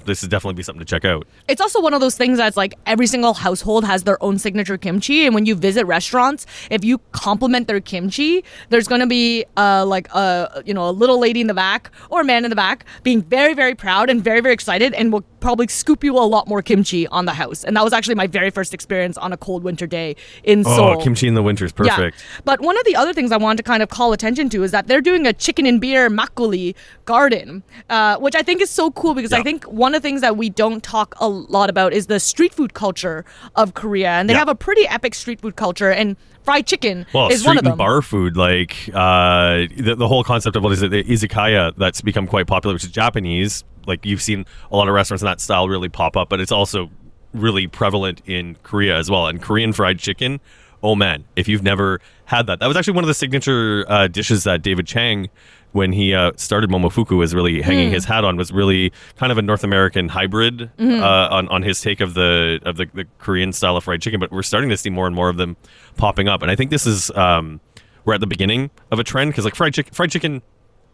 [0.04, 1.26] this would definitely be something to check out.
[1.48, 4.78] it's also one of those things that's like every single household has their own signature
[4.78, 9.44] kimchi and when you visit restaurants if you compliment their kimchi there's going to be
[9.56, 12.50] uh, like a you know a little lady in the back or a man in
[12.50, 16.16] the back being very very proud and very very excited and will probably scoop you
[16.16, 17.64] a lot more kimchi on the house.
[17.64, 20.96] And that was actually my very first experience on a cold winter day in Seoul.
[20.98, 21.98] Oh, kimchi in the winter is perfect.
[22.18, 22.40] Yeah.
[22.44, 24.70] But one of the other things I wanted to kind of call attention to is
[24.72, 26.74] that they're doing a chicken and beer makgeolli
[27.04, 29.38] garden, uh, which I think is so cool because Yeah.
[29.38, 32.20] I think one of the things that we don't talk a lot about is the
[32.20, 33.24] street food culture
[33.56, 34.10] of Korea.
[34.10, 34.40] And they Yeah.
[34.40, 35.90] have a pretty epic street food culture.
[35.90, 36.16] And
[36.48, 37.72] fried chicken Well, is one of them.
[37.72, 41.74] and bar food, like uh, the, the whole concept of what is it, the izakaya,
[41.76, 43.64] that's become quite popular, which is Japanese.
[43.86, 46.50] Like you've seen a lot of restaurants in that style really pop up, but it's
[46.52, 46.90] also
[47.34, 49.26] really prevalent in Korea as well.
[49.26, 50.40] And Korean fried chicken,
[50.82, 54.06] oh man, if you've never had that, that was actually one of the signature uh,
[54.06, 55.30] dishes that David Chang,
[55.72, 58.36] when he uh, started Momofuku, was really hanging his hat on.
[58.36, 62.60] Was really kind of a North American hybrid uh, on on his take of the
[62.64, 64.20] of the, the Korean style of fried chicken.
[64.20, 65.56] But we're starting to see more and more of them
[65.96, 67.60] popping up, and I think this is um,
[68.04, 70.42] we're at the beginning of a trend because like fried chicken, fried chicken.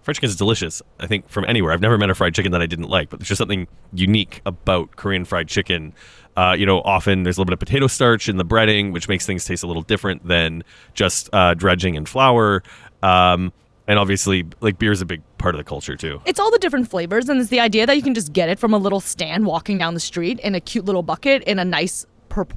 [0.03, 0.83] Fried chicken is delicious.
[1.01, 1.73] I think from anywhere.
[1.73, 4.43] I've never met a fried chicken that I didn't like, but there's just something unique
[4.45, 5.95] about Korean fried chicken.
[6.37, 9.09] Uh, you know, often there's a little bit of potato starch in the breading, which
[9.09, 12.63] makes things taste a little different than just uh, dredging and flour.
[13.03, 13.53] Um,
[13.87, 16.21] and obviously, like beer is a big part of the culture too.
[16.25, 18.59] It's all the different flavors, and it's the idea that you can just get it
[18.59, 21.65] from a little stand walking down the street in a cute little bucket in a
[21.65, 22.07] nice,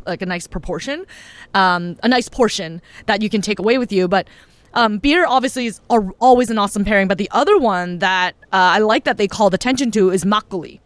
[0.05, 1.05] like a nice proportion,
[1.53, 4.07] um, a nice portion that you can take away with you.
[4.07, 4.27] But
[4.73, 7.07] um, beer obviously is always an awesome pairing.
[7.07, 10.79] But the other one that uh, I like that they called attention to is makgeolli.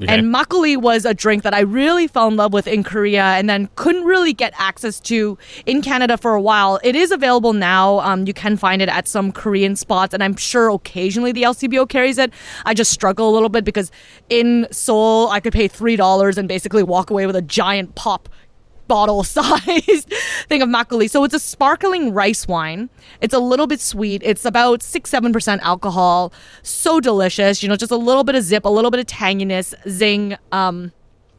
[0.00, 0.12] Okay.
[0.12, 3.48] And makgeolli was a drink that I really fell in love with in Korea and
[3.48, 6.78] then couldn't really get access to in Canada for a while.
[6.82, 8.00] It is available now.
[8.00, 11.88] Um, you can find it at some Korean spots, and I'm sure occasionally the LCBO
[11.88, 12.32] carries it.
[12.64, 13.90] I just struggle a little bit because
[14.28, 18.28] in Seoul, I could pay $3 and basically walk away with a giant pop
[18.88, 20.12] bottle sized
[20.48, 21.10] thing of makgeolli.
[21.10, 22.90] So it's a sparkling rice wine.
[23.20, 24.22] It's a little bit sweet.
[24.24, 26.32] It's about six, seven percent alcohol.
[26.62, 27.62] So delicious.
[27.62, 30.36] You know, just a little bit of zip, a little bit of tanginess, zing.
[30.52, 30.92] Um,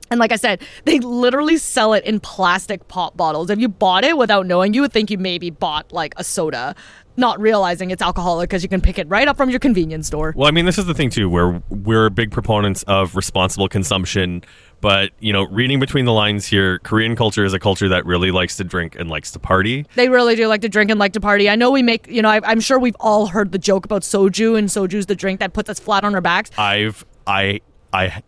[0.10, 3.50] and like I said, they literally sell it in plastic pop bottles.
[3.50, 6.76] If you bought it without knowing, you would think you maybe bought like a soda,
[7.18, 10.34] not realizing it's alcoholic because you can pick it right up from your convenience store.
[10.36, 14.44] Well, I mean, this is the thing too, where we're big proponents of responsible consumption.
[14.80, 18.32] But you know, reading between the lines here, Korean culture is a culture that really
[18.32, 19.86] likes to drink and likes to party.
[19.96, 21.50] They really do like to drink and like to party.
[21.50, 24.04] I know we make, you know, I, I'm sure we've all heard the joke about
[24.04, 26.52] soju, and soju's the drink that puts us flat on our backs.
[26.58, 27.62] I've I
[27.92, 28.22] I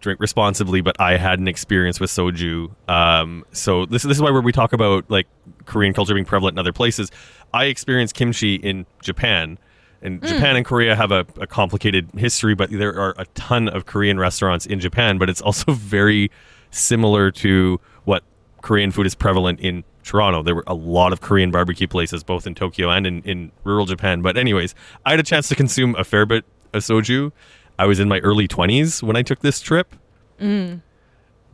[0.00, 2.74] drink responsibly, but I had an experience with soju.
[2.88, 5.26] Um, so this this is why where we talk about like
[5.64, 7.10] Korean culture being prevalent in other places.
[7.54, 9.58] I experienced kimchi in Japan.
[10.02, 10.26] And mm.
[10.26, 14.18] Japan and Korea have a, a complicated history, but there are a ton of Korean
[14.18, 15.18] restaurants in Japan.
[15.18, 16.30] But it's also very
[16.70, 18.24] similar to what
[18.62, 20.42] Korean food is prevalent in Toronto.
[20.42, 23.86] There were a lot of Korean barbecue places, both in Tokyo and in, in rural
[23.86, 24.22] Japan.
[24.22, 27.32] But, anyways, I had a chance to consume a fair bit of soju.
[27.78, 29.94] I was in my early 20s when I took this trip.
[30.40, 30.82] Mm.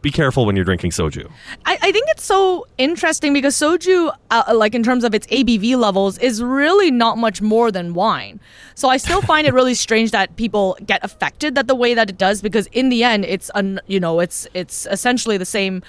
[0.01, 1.29] Be careful when you're drinking soju.
[1.67, 5.77] I, I think it's so interesting because soju, uh, like in terms of its ABV
[5.77, 8.39] levels, is really not much more than wine.
[8.77, 12.09] So I still find it really strange that people get affected that the way that
[12.09, 15.83] it does because in the end, it's un, you know it's it's essentially the same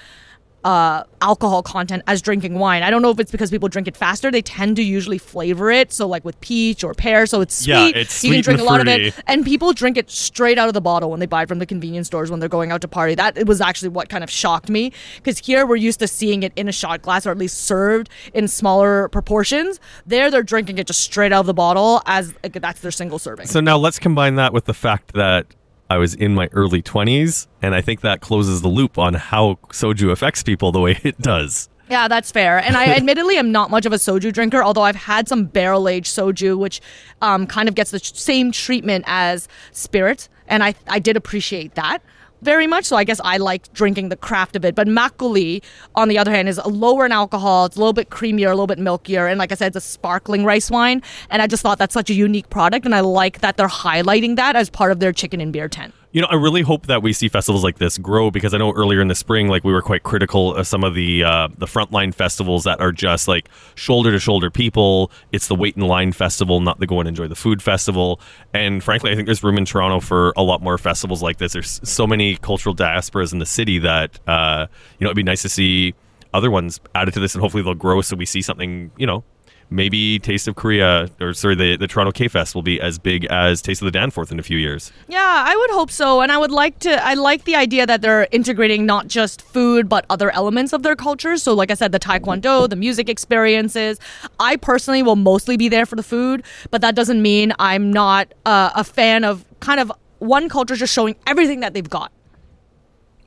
[0.64, 2.82] uh, alcohol content as drinking wine.
[2.82, 4.30] I don't know if it's because people drink it faster.
[4.30, 7.68] They tend to usually flavor it, so like with peach or pear, so it's sweet.
[7.68, 10.68] Yeah, it's you can drink a lot of it, and people drink it straight out
[10.68, 12.80] of the bottle when they buy it from the convenience stores when they're going out
[12.82, 13.14] to party.
[13.14, 16.42] That it was actually what kind of shocked me because here we're used to seeing
[16.42, 19.80] it in a shot glass or at least served in smaller proportions.
[20.06, 23.18] There, they're drinking it just straight out of the bottle as like, that's their single
[23.18, 23.46] serving.
[23.46, 25.46] So now let's combine that with the fact that
[25.90, 29.58] I was in my early 20s, and I think that closes the loop on how
[29.70, 31.68] soju affects people the way it does.
[31.90, 32.58] Yeah, that's fair.
[32.58, 35.88] And I admittedly am not much of a soju drinker, although I've had some barrel
[35.88, 36.80] aged soju, which
[37.20, 40.28] um, kind of gets the same treatment as spirit.
[40.46, 42.00] And I, I did appreciate that
[42.42, 42.84] very much.
[42.84, 44.74] So I guess I like drinking the craft of it.
[44.74, 45.62] But makgeolli,
[45.94, 47.66] on the other hand, is lower in alcohol.
[47.66, 49.30] It's a little bit creamier, a little bit milkier.
[49.30, 51.02] And like I said, it's a sparkling rice wine.
[51.30, 52.84] And I just thought that's such a unique product.
[52.84, 55.94] And I like that they're highlighting that as part of their chicken and beer tent.
[56.12, 58.72] You know, I really hope that we see festivals like this grow because I know
[58.72, 61.66] earlier in the spring, like we were quite critical of some of the uh, the
[61.66, 65.12] frontline festivals that are just like shoulder to shoulder people.
[65.30, 68.20] It's the wait in line festival, not the go and enjoy the food festival.
[68.52, 71.52] And frankly, I think there's room in Toronto for a lot more festivals like this.
[71.52, 74.66] There's so many cultural diasporas in the city that uh,
[74.98, 75.94] you know it'd be nice to see
[76.34, 78.90] other ones added to this, and hopefully they'll grow so we see something.
[78.96, 79.22] You know,
[79.70, 83.24] maybe Taste of Korea or sorry, the the Toronto K Fest will be as big
[83.26, 84.92] as Taste of the Danforth in a few years.
[85.08, 86.20] Yeah, I would hope so.
[86.20, 89.88] And I would like to, I like the idea that they're integrating not just food,
[89.88, 91.36] but other elements of their culture.
[91.36, 93.98] So, like I said, the Taekwondo, the music experiences.
[94.38, 98.32] I personally will mostly be there for the food, but that doesn't mean I'm not
[98.46, 102.12] uh, a fan of kind of one culture just showing everything that they've got.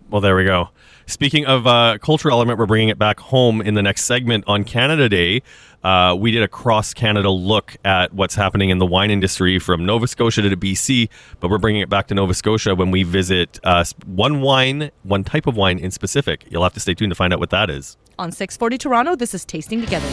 [0.09, 0.69] Well, there we go.
[1.05, 4.63] Speaking of uh, cultural element, we're bringing it back home in the next segment on
[4.63, 5.41] Canada Day.
[5.83, 9.85] Uh, we did a cross Canada look at what's happening in the wine industry from
[9.85, 11.09] Nova Scotia to BC,
[11.41, 15.25] but we're bringing it back to Nova Scotia when we visit uh, one wine, one
[15.25, 16.45] type of wine in specific.
[16.49, 17.97] You'll have to stay tuned to find out what that is.
[18.17, 20.07] On 640 Toronto, this is Tasting Together.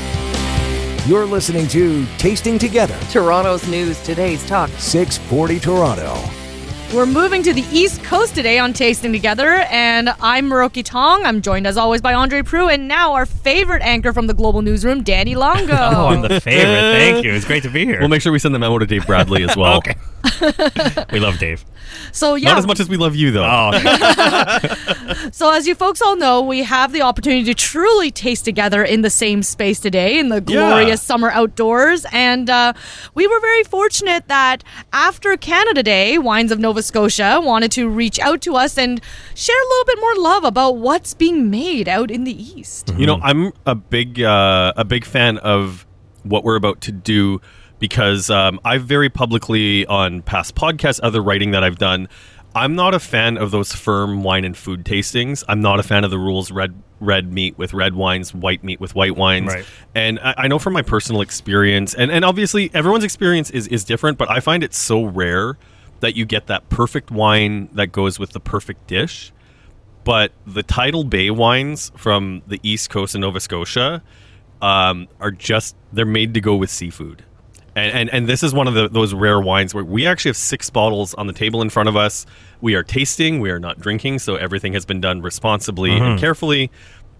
[1.06, 4.70] You're listening to Tasting Together, Toronto's news, today's talk.
[4.70, 6.39] 640 Toronto.
[6.92, 11.24] We're moving to the East Coast today on Tasting Together, and I'm Miroki Tong.
[11.24, 14.60] I'm joined as always by Andre Proulx, and now our favorite anchor from the Global
[14.60, 15.72] Newsroom, Danny Longo.
[15.80, 16.96] Oh, I'm the favorite.
[16.98, 17.32] Thank you.
[17.32, 18.00] It's great to be here.
[18.00, 19.76] We'll make sure we send the memo to Dave Bradley as well.
[19.78, 19.94] okay.
[21.12, 21.64] we love Dave.
[22.12, 23.44] So yeah, Not as much as we love you, though.
[23.44, 24.58] Oh.
[25.32, 29.02] So, as you folks all know, we have the opportunity to truly taste together in
[29.02, 30.94] the same space today in the glorious Yeah.
[30.96, 32.06] summer outdoors.
[32.12, 32.72] And uh,
[33.14, 38.18] we were very fortunate that after Canada Day, Wines of Nova Scotia wanted to reach
[38.18, 39.00] out to us and
[39.34, 42.92] share a little bit more love about what's being made out in the East.
[42.96, 45.86] You know, I'm a big uh, a big fan of
[46.22, 47.40] what we're about to do
[47.80, 52.08] because um, I've very publicly on past podcasts, other writing that I've done.
[52.54, 55.42] I'm not a fan of those firm wine and food tastings.
[55.48, 58.78] I'm not a fan of the rules red red meat with red wines, white meat
[58.78, 59.48] with white wines.
[59.48, 59.64] Right.
[59.94, 63.84] And I, I know from my personal experience, and, and obviously everyone's experience is, is
[63.84, 65.56] different, but I find it so rare
[66.00, 69.32] that you get that perfect wine that goes with the perfect dish
[70.04, 74.02] but the Tidal Bay wines from the east coast of Nova Scotia
[74.62, 77.24] um, are just they're made to go with seafood.
[77.76, 80.36] And, and, and this is one of the, those rare wines where we actually have
[80.36, 82.26] six bottles on the table in front of us.
[82.60, 86.70] We are tasting, we are not drinking, so everything has been done responsibly and carefully.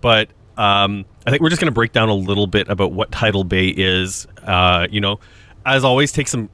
[0.01, 3.13] But um, I think we're just going to break down a little bit about what
[3.13, 4.27] Tidal Bay is.
[4.43, 5.21] Uh, you know,
[5.65, 6.51] as always, take some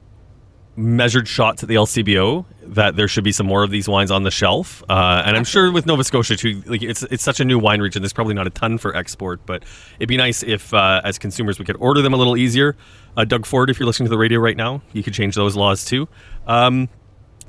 [0.77, 4.21] measured shots at the LCBO that there should be some more of these wines on
[4.21, 4.83] the shelf.
[4.87, 7.81] Uh, and I'm sure with Nova Scotia too, like it's it's such a new wine
[7.81, 8.03] region.
[8.03, 9.63] There's probably not a ton for export, but
[9.97, 12.75] it'd be nice if uh, as consumers we could order them a little easier.
[13.17, 15.55] Uh, Doug Ford, if you're listening to the radio right now, you could change those
[15.55, 16.07] laws too.
[16.45, 16.87] Um,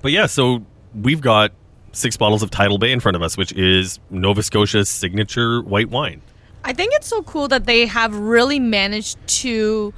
[0.00, 0.64] but yeah, so
[0.94, 1.52] we've got
[1.92, 5.90] six bottles of Tidal Bay in front of us, which is Nova Scotia's signature white
[5.90, 6.22] wine.
[6.64, 9.94] I think it's so cool that they have really managed to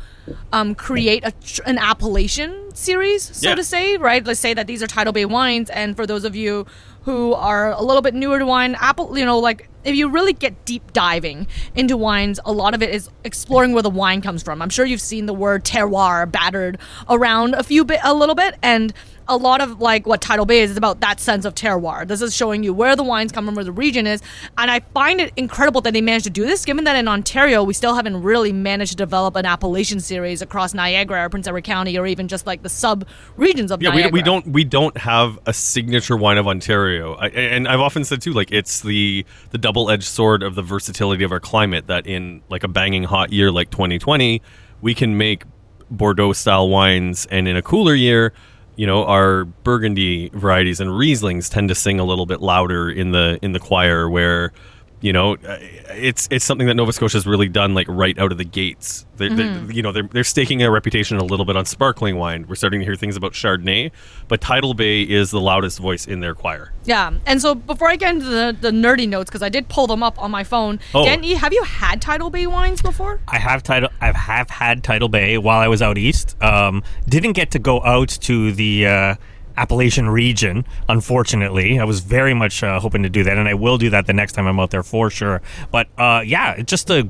[0.52, 3.54] um, create a, tr- an appellation series, so Yeah.
[3.56, 4.24] to say, right?
[4.24, 6.66] Let's say that these are Tidal Bay wines, and for those of you
[7.04, 10.34] who are a little bit newer to wine, apple, you know, like if you really
[10.34, 14.42] get deep diving into wines, a lot of it is exploring where the wine comes
[14.42, 14.60] from.
[14.60, 18.54] I'm sure you've seen the word terroir battered around a few bit, a little bit,
[18.62, 18.92] and
[19.28, 22.06] a lot of like what Tidal Bay is is about that sense of terroir.
[22.06, 24.22] This is showing you where the wines come from, where the region is,
[24.58, 26.64] and I find it incredible that they managed to do this.
[26.64, 30.74] Given that in Ontario we still haven't really managed to develop an appellation series across
[30.74, 33.06] Niagara or Prince Edward County, or even just like the sub
[33.36, 37.28] regions of Yeah, we, we don't we don't have a signature wine of Ontario, I,
[37.28, 41.24] and I've often said too, like it's the the double edged sword of the versatility
[41.24, 41.86] of our climate.
[41.86, 44.42] That in like a banging hot year like 2020,
[44.80, 45.44] we can make
[45.90, 48.32] Bordeaux style wines, and in a cooler year,
[48.80, 53.10] you know, our Burgundy varieties and Rieslings tend to sing a little bit louder in
[53.10, 54.54] the in the choir, where
[55.00, 55.56] you know, uh,
[55.90, 59.06] it's it's something that Nova Scotia's really done like right out of the gates.
[59.16, 62.46] They're, they're, you know, they're, they're staking a reputation a little bit on sparkling wine.
[62.48, 63.90] We're starting to hear things about Chardonnay,
[64.28, 66.72] but Tidal Bay is the loudest voice in their choir.
[66.84, 69.86] Yeah, and so before I get into the, the nerdy notes, because I did pull
[69.86, 71.04] them up on my phone, Oh.
[71.04, 73.20] Danny, have you had Tidal Bay wines before?
[73.28, 73.90] I have title.
[74.00, 76.42] I have had Tidal Bay while I was out east.
[76.42, 79.14] Um, didn't get to go out to the uh,
[79.60, 81.78] Appalachian region, unfortunately.
[81.78, 84.12] I was very much uh, hoping to do that, and I will do that the
[84.12, 85.42] next time I'm out there for sure.
[85.70, 87.08] But uh, yeah, just a,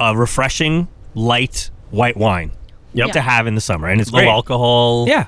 [0.00, 2.50] a refreshing, light white wine
[2.96, 3.10] Yep.
[3.12, 4.28] to have in the summer, and it's Low great.
[4.28, 5.06] alcohol.
[5.08, 5.26] Yeah.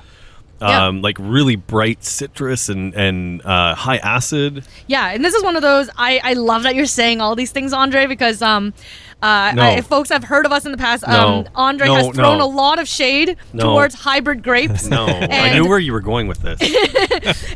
[0.61, 0.87] Yeah.
[0.87, 4.65] Um, like really bright citrus and and uh, high acid.
[4.87, 5.87] Yeah, and this is one of those.
[5.97, 8.73] I, I love that you're saying all these things, Andre, because um,
[9.21, 9.61] uh, No.
[9.63, 11.39] I, if folks have heard of us in the past, No.
[11.39, 14.87] um, Andre No, has thrown a lot of shade towards hybrid grapes.
[14.97, 16.59] No, I knew where you were going with this.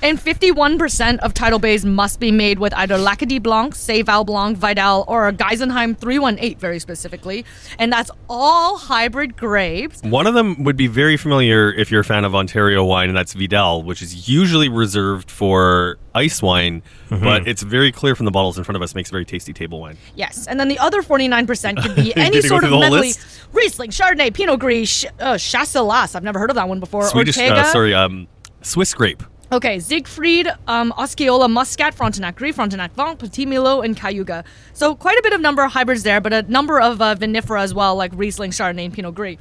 [0.02, 5.06] And 51% of Tidal Bays must be made with either L'Acadie Blanc, Val Blanc, Vidal,
[5.08, 7.46] or a Geisenheim 318, very specifically.
[7.80, 10.02] And that's all hybrid grapes.
[10.04, 13.18] One of them would be very familiar if you're a fan of Ontario wine, and
[13.18, 18.32] that's Vidal, which is usually reserved for ice wine, but it's very clear from the
[18.32, 19.98] bottles in front of us makes a very tasty table wine.
[20.16, 20.48] Yes.
[20.48, 22.90] And then the other 49% could be any Did he go sort of the whole
[22.90, 23.14] medley.
[23.54, 26.16] Riesling, Chardonnay, Pinot Gris, Ch- uh, Chasselas.
[26.16, 27.04] I've never heard of that one before.
[27.08, 27.62] Swedish, Ortega.
[27.62, 28.28] uh, sorry, um,
[28.62, 29.24] Swiss grape.
[29.52, 34.46] Okay, Siegfried, um, Osceola, Muscat, Frontenac Gris, Frontenac Blanc, Petit Milo, and Cayuga.
[34.72, 37.60] So quite a bit of number of hybrids there, but a number of uh, vinifera
[37.62, 39.38] as well, like Riesling, Chardonnay, and Pinot Gris.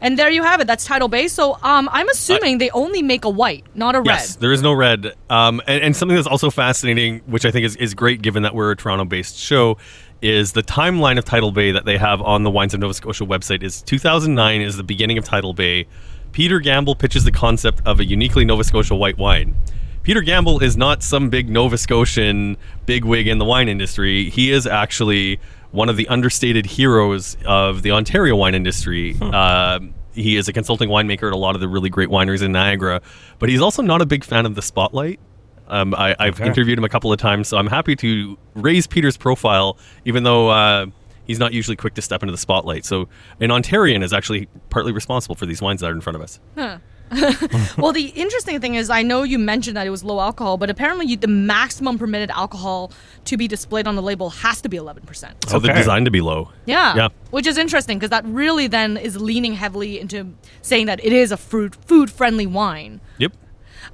[0.00, 0.68] And there you have it.
[0.68, 1.26] That's Tidal Bay.
[1.26, 4.42] So um, I'm assuming they only make a white, not a Yes, red.
[4.42, 5.12] there is no red.
[5.28, 8.54] Um, and, and something that's also fascinating, which I think is, is great given that
[8.54, 9.76] we're a Toronto based show,
[10.22, 13.24] is the timeline of Tidal Bay that they have on the Wines of Nova Scotia
[13.24, 15.88] website is 2009 is the beginning of Tidal Bay.
[16.32, 19.54] Peter Gamble pitches the concept of a uniquely Nova Scotia white wine.
[20.02, 22.56] Peter Gamble is not some big Nova Scotian
[22.86, 24.30] bigwig in the wine industry.
[24.30, 29.16] He is actually one of the understated heroes of the Ontario wine industry.
[29.20, 29.80] Uh,
[30.14, 33.02] he is a consulting winemaker at a lot of the really great wineries in Niagara,
[33.38, 35.20] but he's also not a big fan of the spotlight.
[35.68, 39.18] Um, I, I've interviewed him a couple of times, so I'm happy to raise Peter's
[39.18, 39.76] profile,
[40.06, 40.86] even though uh,
[41.28, 42.84] he's not usually quick to step into the spotlight.
[42.84, 43.08] So,
[43.38, 46.40] an Ontarian is actually partly responsible for these wines that are in front of us.
[47.78, 50.68] Well, the interesting thing is, I know you mentioned that it was low alcohol, but
[50.68, 52.92] apparently you, the maximum permitted alcohol
[53.24, 55.48] to be displayed on the label has to be 11%.
[55.48, 56.50] So they're designed to be low.
[56.66, 56.94] Yeah.
[56.96, 57.08] Yeah.
[57.30, 61.32] Which is interesting because that really then is leaning heavily into saying that it is
[61.32, 63.00] a fruit food friendly wine.
[63.18, 63.32] Yep.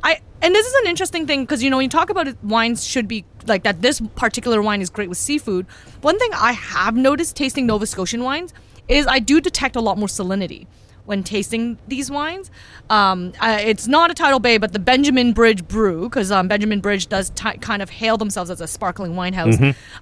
[0.03, 2.37] I and this is an interesting thing because you know when you talk about it,
[2.43, 3.83] wines should be like that.
[3.83, 5.67] This particular wine is great with seafood.
[6.03, 8.53] One thing I have noticed tasting Nova Scotian wines
[8.89, 10.67] is I do detect a lot more salinity
[11.07, 12.51] when tasting these wines.
[12.91, 16.81] Um, uh, it's not a Tidal Bay, but the Benjamin Bridge Brut, because um, Benjamin
[16.81, 19.57] Bridge does ti kind of hail themselves as a sparkling wine house.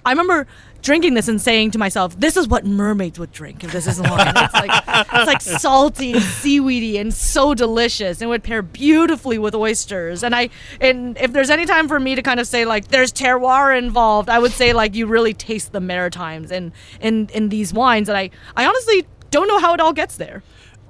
[0.05, 0.47] I remember
[0.81, 3.99] drinking this and saying to myself, "This is what mermaids would drink if this is
[4.01, 9.37] wine." it's like it's like salty and seaweedy and so delicious, and would pair beautifully
[9.37, 10.23] with oysters.
[10.23, 10.49] And I
[10.79, 14.29] and if there's any time for me to kind of say like there's terroir involved,
[14.29, 18.17] I would say like you really taste the Maritimes in in in these wines, and
[18.17, 20.43] I I honestly don't know how it all gets there.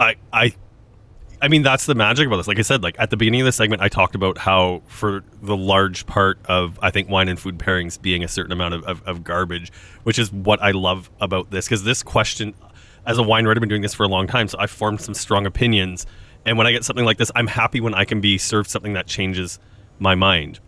[0.03, 0.55] I, I,
[1.41, 2.47] I mean, that's the magic about this.
[2.47, 5.23] Like I said, like at the beginning of the segment, I talked about how for
[5.41, 8.83] the large part of I think wine and food pairings being a certain amount of,
[8.83, 9.71] of, of garbage,
[10.03, 11.65] which is what I love about this.
[11.65, 12.53] Because this question,
[13.05, 15.01] as a wine writer, I've been doing this for a long time, so I've formed
[15.01, 16.05] some strong opinions.
[16.45, 18.93] And when I get something like this, I'm happy when I can be served something
[18.93, 19.59] that changes
[19.99, 20.59] my mind.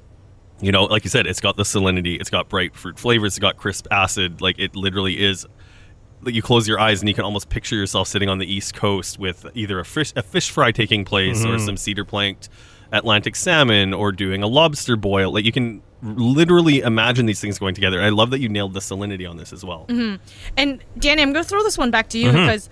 [0.61, 3.39] You know, like you said, it's got the salinity, it's got bright fruit flavors, it's
[3.39, 4.41] got crisp acid.
[4.41, 5.45] Like it literally is
[6.34, 9.19] you close your eyes and you can almost picture yourself sitting on the east coast
[9.19, 11.65] with either a fish a fish fry taking place or mm-hmm.
[11.65, 12.49] some cedar planked
[12.91, 15.34] Atlantic salmon or doing a lobster boil.
[15.34, 17.97] Like you can literally imagine these things going together.
[17.97, 19.86] And I love that you nailed the salinity on this as well.
[19.88, 20.21] Mm-hmm.
[20.57, 22.38] And Danny, I'm going to throw this one back to you mm-hmm.
[22.38, 22.69] because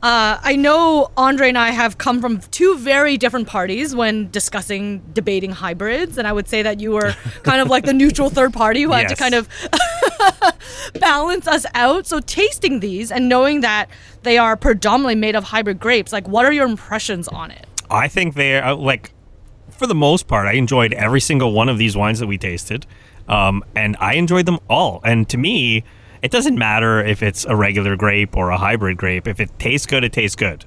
[0.00, 5.00] uh, I know Andre and I have come from two very different parties when discussing
[5.12, 8.52] debating hybrids, and I would say that you were kind of like the neutral third
[8.52, 9.48] party who had to kind of
[11.00, 12.06] balance us out.
[12.06, 13.88] So tasting these and knowing that
[14.22, 17.66] they are predominantly made of hybrid grapes, like what are your impressions on it?
[17.90, 19.12] I think they're uh, like,
[19.70, 22.86] for the most part, I enjoyed every single one of these wines that we tasted,
[23.28, 25.00] um, and I enjoyed them all.
[25.04, 25.84] And to me,
[26.20, 29.26] it doesn't matter if it's a regular grape or a hybrid grape.
[29.28, 30.64] If it tastes good, it tastes good.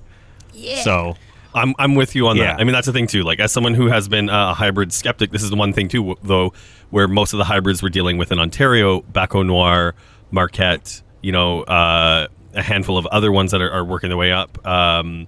[0.54, 0.82] Yeah.
[0.82, 1.16] So
[1.54, 2.54] I'm, I'm with you on Yeah.
[2.54, 2.62] that.
[2.62, 3.24] I mean, that's the thing too.
[3.24, 6.16] Like, as someone who has been a hybrid skeptic, this is the one thing too,
[6.24, 6.54] though,
[6.92, 9.96] where most of the hybrids we're dealing with in Ontario, Baco Noir,
[10.30, 14.32] Marquette, you know, uh, a handful of other ones that are, are working their way
[14.32, 14.66] up.
[14.68, 15.28] Um,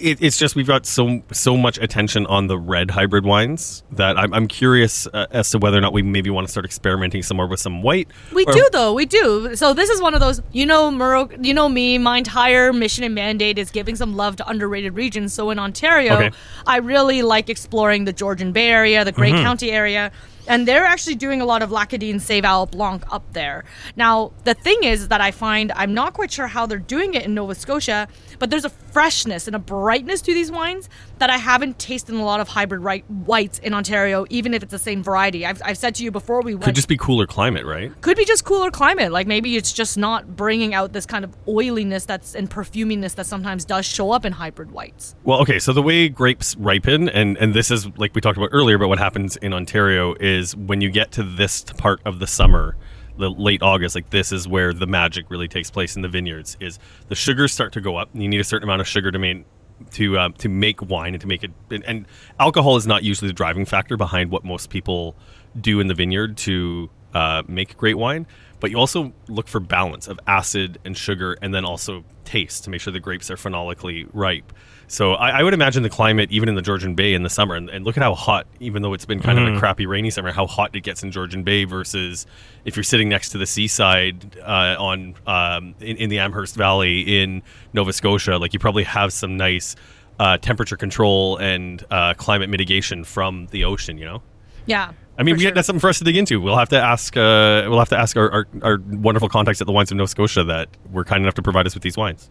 [0.00, 4.18] it, it's just we've got so so much attention on the red hybrid wines that
[4.18, 7.22] I'm, I'm curious uh, as to whether or not we maybe want to start experimenting
[7.22, 8.08] somewhere with some white.
[8.32, 9.54] We or- do though, we do.
[9.56, 11.98] So this is one of those, you know, Murrow, you know me.
[11.98, 15.32] My entire mission and mandate is giving some love to underrated regions.
[15.34, 16.30] So in Ontario, Okay.
[16.66, 20.10] I really like exploring the Georgian Bay area, the Grey County area,
[20.50, 23.64] and they're actually doing a lot of Lacadine Seyval Blanc up there.
[23.94, 27.24] Now the thing is that I find I'm not quite sure how they're doing it
[27.24, 28.08] in Nova Scotia,
[28.40, 30.88] but there's a freshness and a brightness to these wines
[31.18, 34.64] that I haven't tasted in a lot of hybrid right, whites in Ontario, even if
[34.64, 35.46] it's the same variety.
[35.46, 37.92] I've, I've said to you before we went Could just be cooler climate, right?
[38.00, 39.12] could be just cooler climate.
[39.12, 43.26] Like maybe it's just not bringing out this kind of oiliness that's and perfuminess that
[43.26, 45.14] sometimes does show up in hybrid whites.
[45.22, 48.48] Well, okay, so the way grapes ripen, and, and this is like we talked about
[48.50, 52.26] earlier, but what happens in Ontario is when you get to this part of the
[52.26, 52.76] summer,
[53.18, 56.56] the late August, like this is where the magic really takes place in the vineyards.
[56.60, 56.78] Is
[57.08, 59.18] the sugars start to go up, and you need a certain amount of sugar to
[59.18, 59.44] make
[59.92, 61.50] to uh, to make wine and to make it.
[61.70, 62.06] And, and
[62.38, 65.16] alcohol is not usually the driving factor behind what most people
[65.60, 68.26] do in the vineyard to uh, make great wine.
[68.60, 72.70] But you also look for balance of acid and sugar, and then also taste to
[72.70, 74.52] make sure the grapes are phenolically ripe.
[74.90, 77.54] So I, I would imagine the climate, even in the Georgian Bay in the summer,
[77.54, 80.10] and, and look at how hot, even though it's been kind of a crappy rainy
[80.10, 82.26] summer, how hot it gets in Georgian Bay versus
[82.64, 87.22] if you're sitting next to the seaside uh, on um, in, in the Amherst Valley
[87.22, 87.40] in
[87.72, 88.36] Nova Scotia.
[88.36, 89.76] Like you probably have some nice
[90.18, 93.96] uh, temperature control and uh, climate mitigation from the ocean.
[93.96, 94.22] You know.
[94.66, 94.90] Yeah.
[95.16, 95.52] I mean, we, sure.
[95.52, 96.40] that's something for us to dig into.
[96.40, 97.16] We'll have to ask.
[97.16, 100.08] Uh, we'll have to ask our, our, our wonderful contacts at the Wines of Nova
[100.08, 102.28] Scotia that were kind enough to provide us with these wines.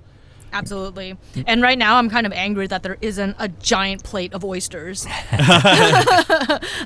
[0.51, 1.17] Absolutely.
[1.47, 5.05] And right now, I'm kind of angry that there isn't a giant plate of oysters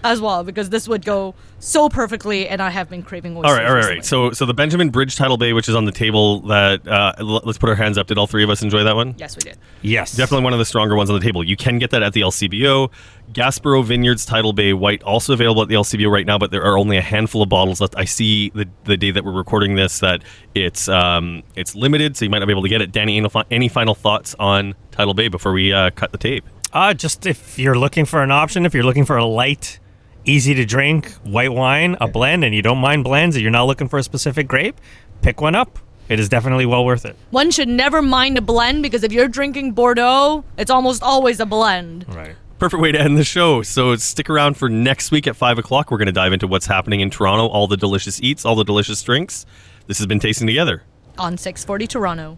[0.04, 3.52] as well, because this would go so perfectly, and I have been craving oysters.
[3.52, 4.06] All right, all right, all right.
[4.06, 7.42] So, so the Benjamin Bridge Tidal Bay, which is on the table, that uh, l-
[7.44, 8.08] let's put our hands up.
[8.08, 9.16] Did all three of us enjoy that one?
[9.18, 9.58] yes, we did.
[9.82, 10.16] Yes.
[10.16, 11.44] Definitely one of the stronger ones on the table.
[11.44, 12.92] You can get that at the LCBO.
[13.32, 16.78] Gaspereau Vineyards Tidal Bay White also available at the LCBO right now, but there are
[16.78, 17.96] only a handful of bottles left.
[17.98, 22.26] I see the, the day that we're recording this that it's um, it's limited, so
[22.26, 22.92] you might not be able to get it.
[22.92, 26.46] Danny, any, any final thoughts on Tidal Bay before we uh, cut the tape?
[26.74, 29.80] Uh, just if you're looking for an option, if you're looking for a light,
[30.26, 33.66] easy to drink white wine, a blend, and you don't mind blends, and you're not
[33.66, 34.80] looking for a specific grape,
[35.22, 35.80] pick one up.
[36.10, 37.16] It is definitely well worth it.
[37.32, 41.46] One should never mind a blend because if you're drinking Bordeaux, it's almost always a
[41.46, 42.06] blend.
[42.14, 42.36] Right.
[42.64, 43.62] Perfect way to end the show.
[43.62, 45.92] So stick around for next week at 5 o'clock.
[45.92, 48.64] We're going to dive into what's happening in Toronto, all the delicious eats, all the
[48.64, 49.46] delicious drinks.
[49.88, 50.82] This has been Tasting Together.
[51.18, 52.38] On 640 Toronto.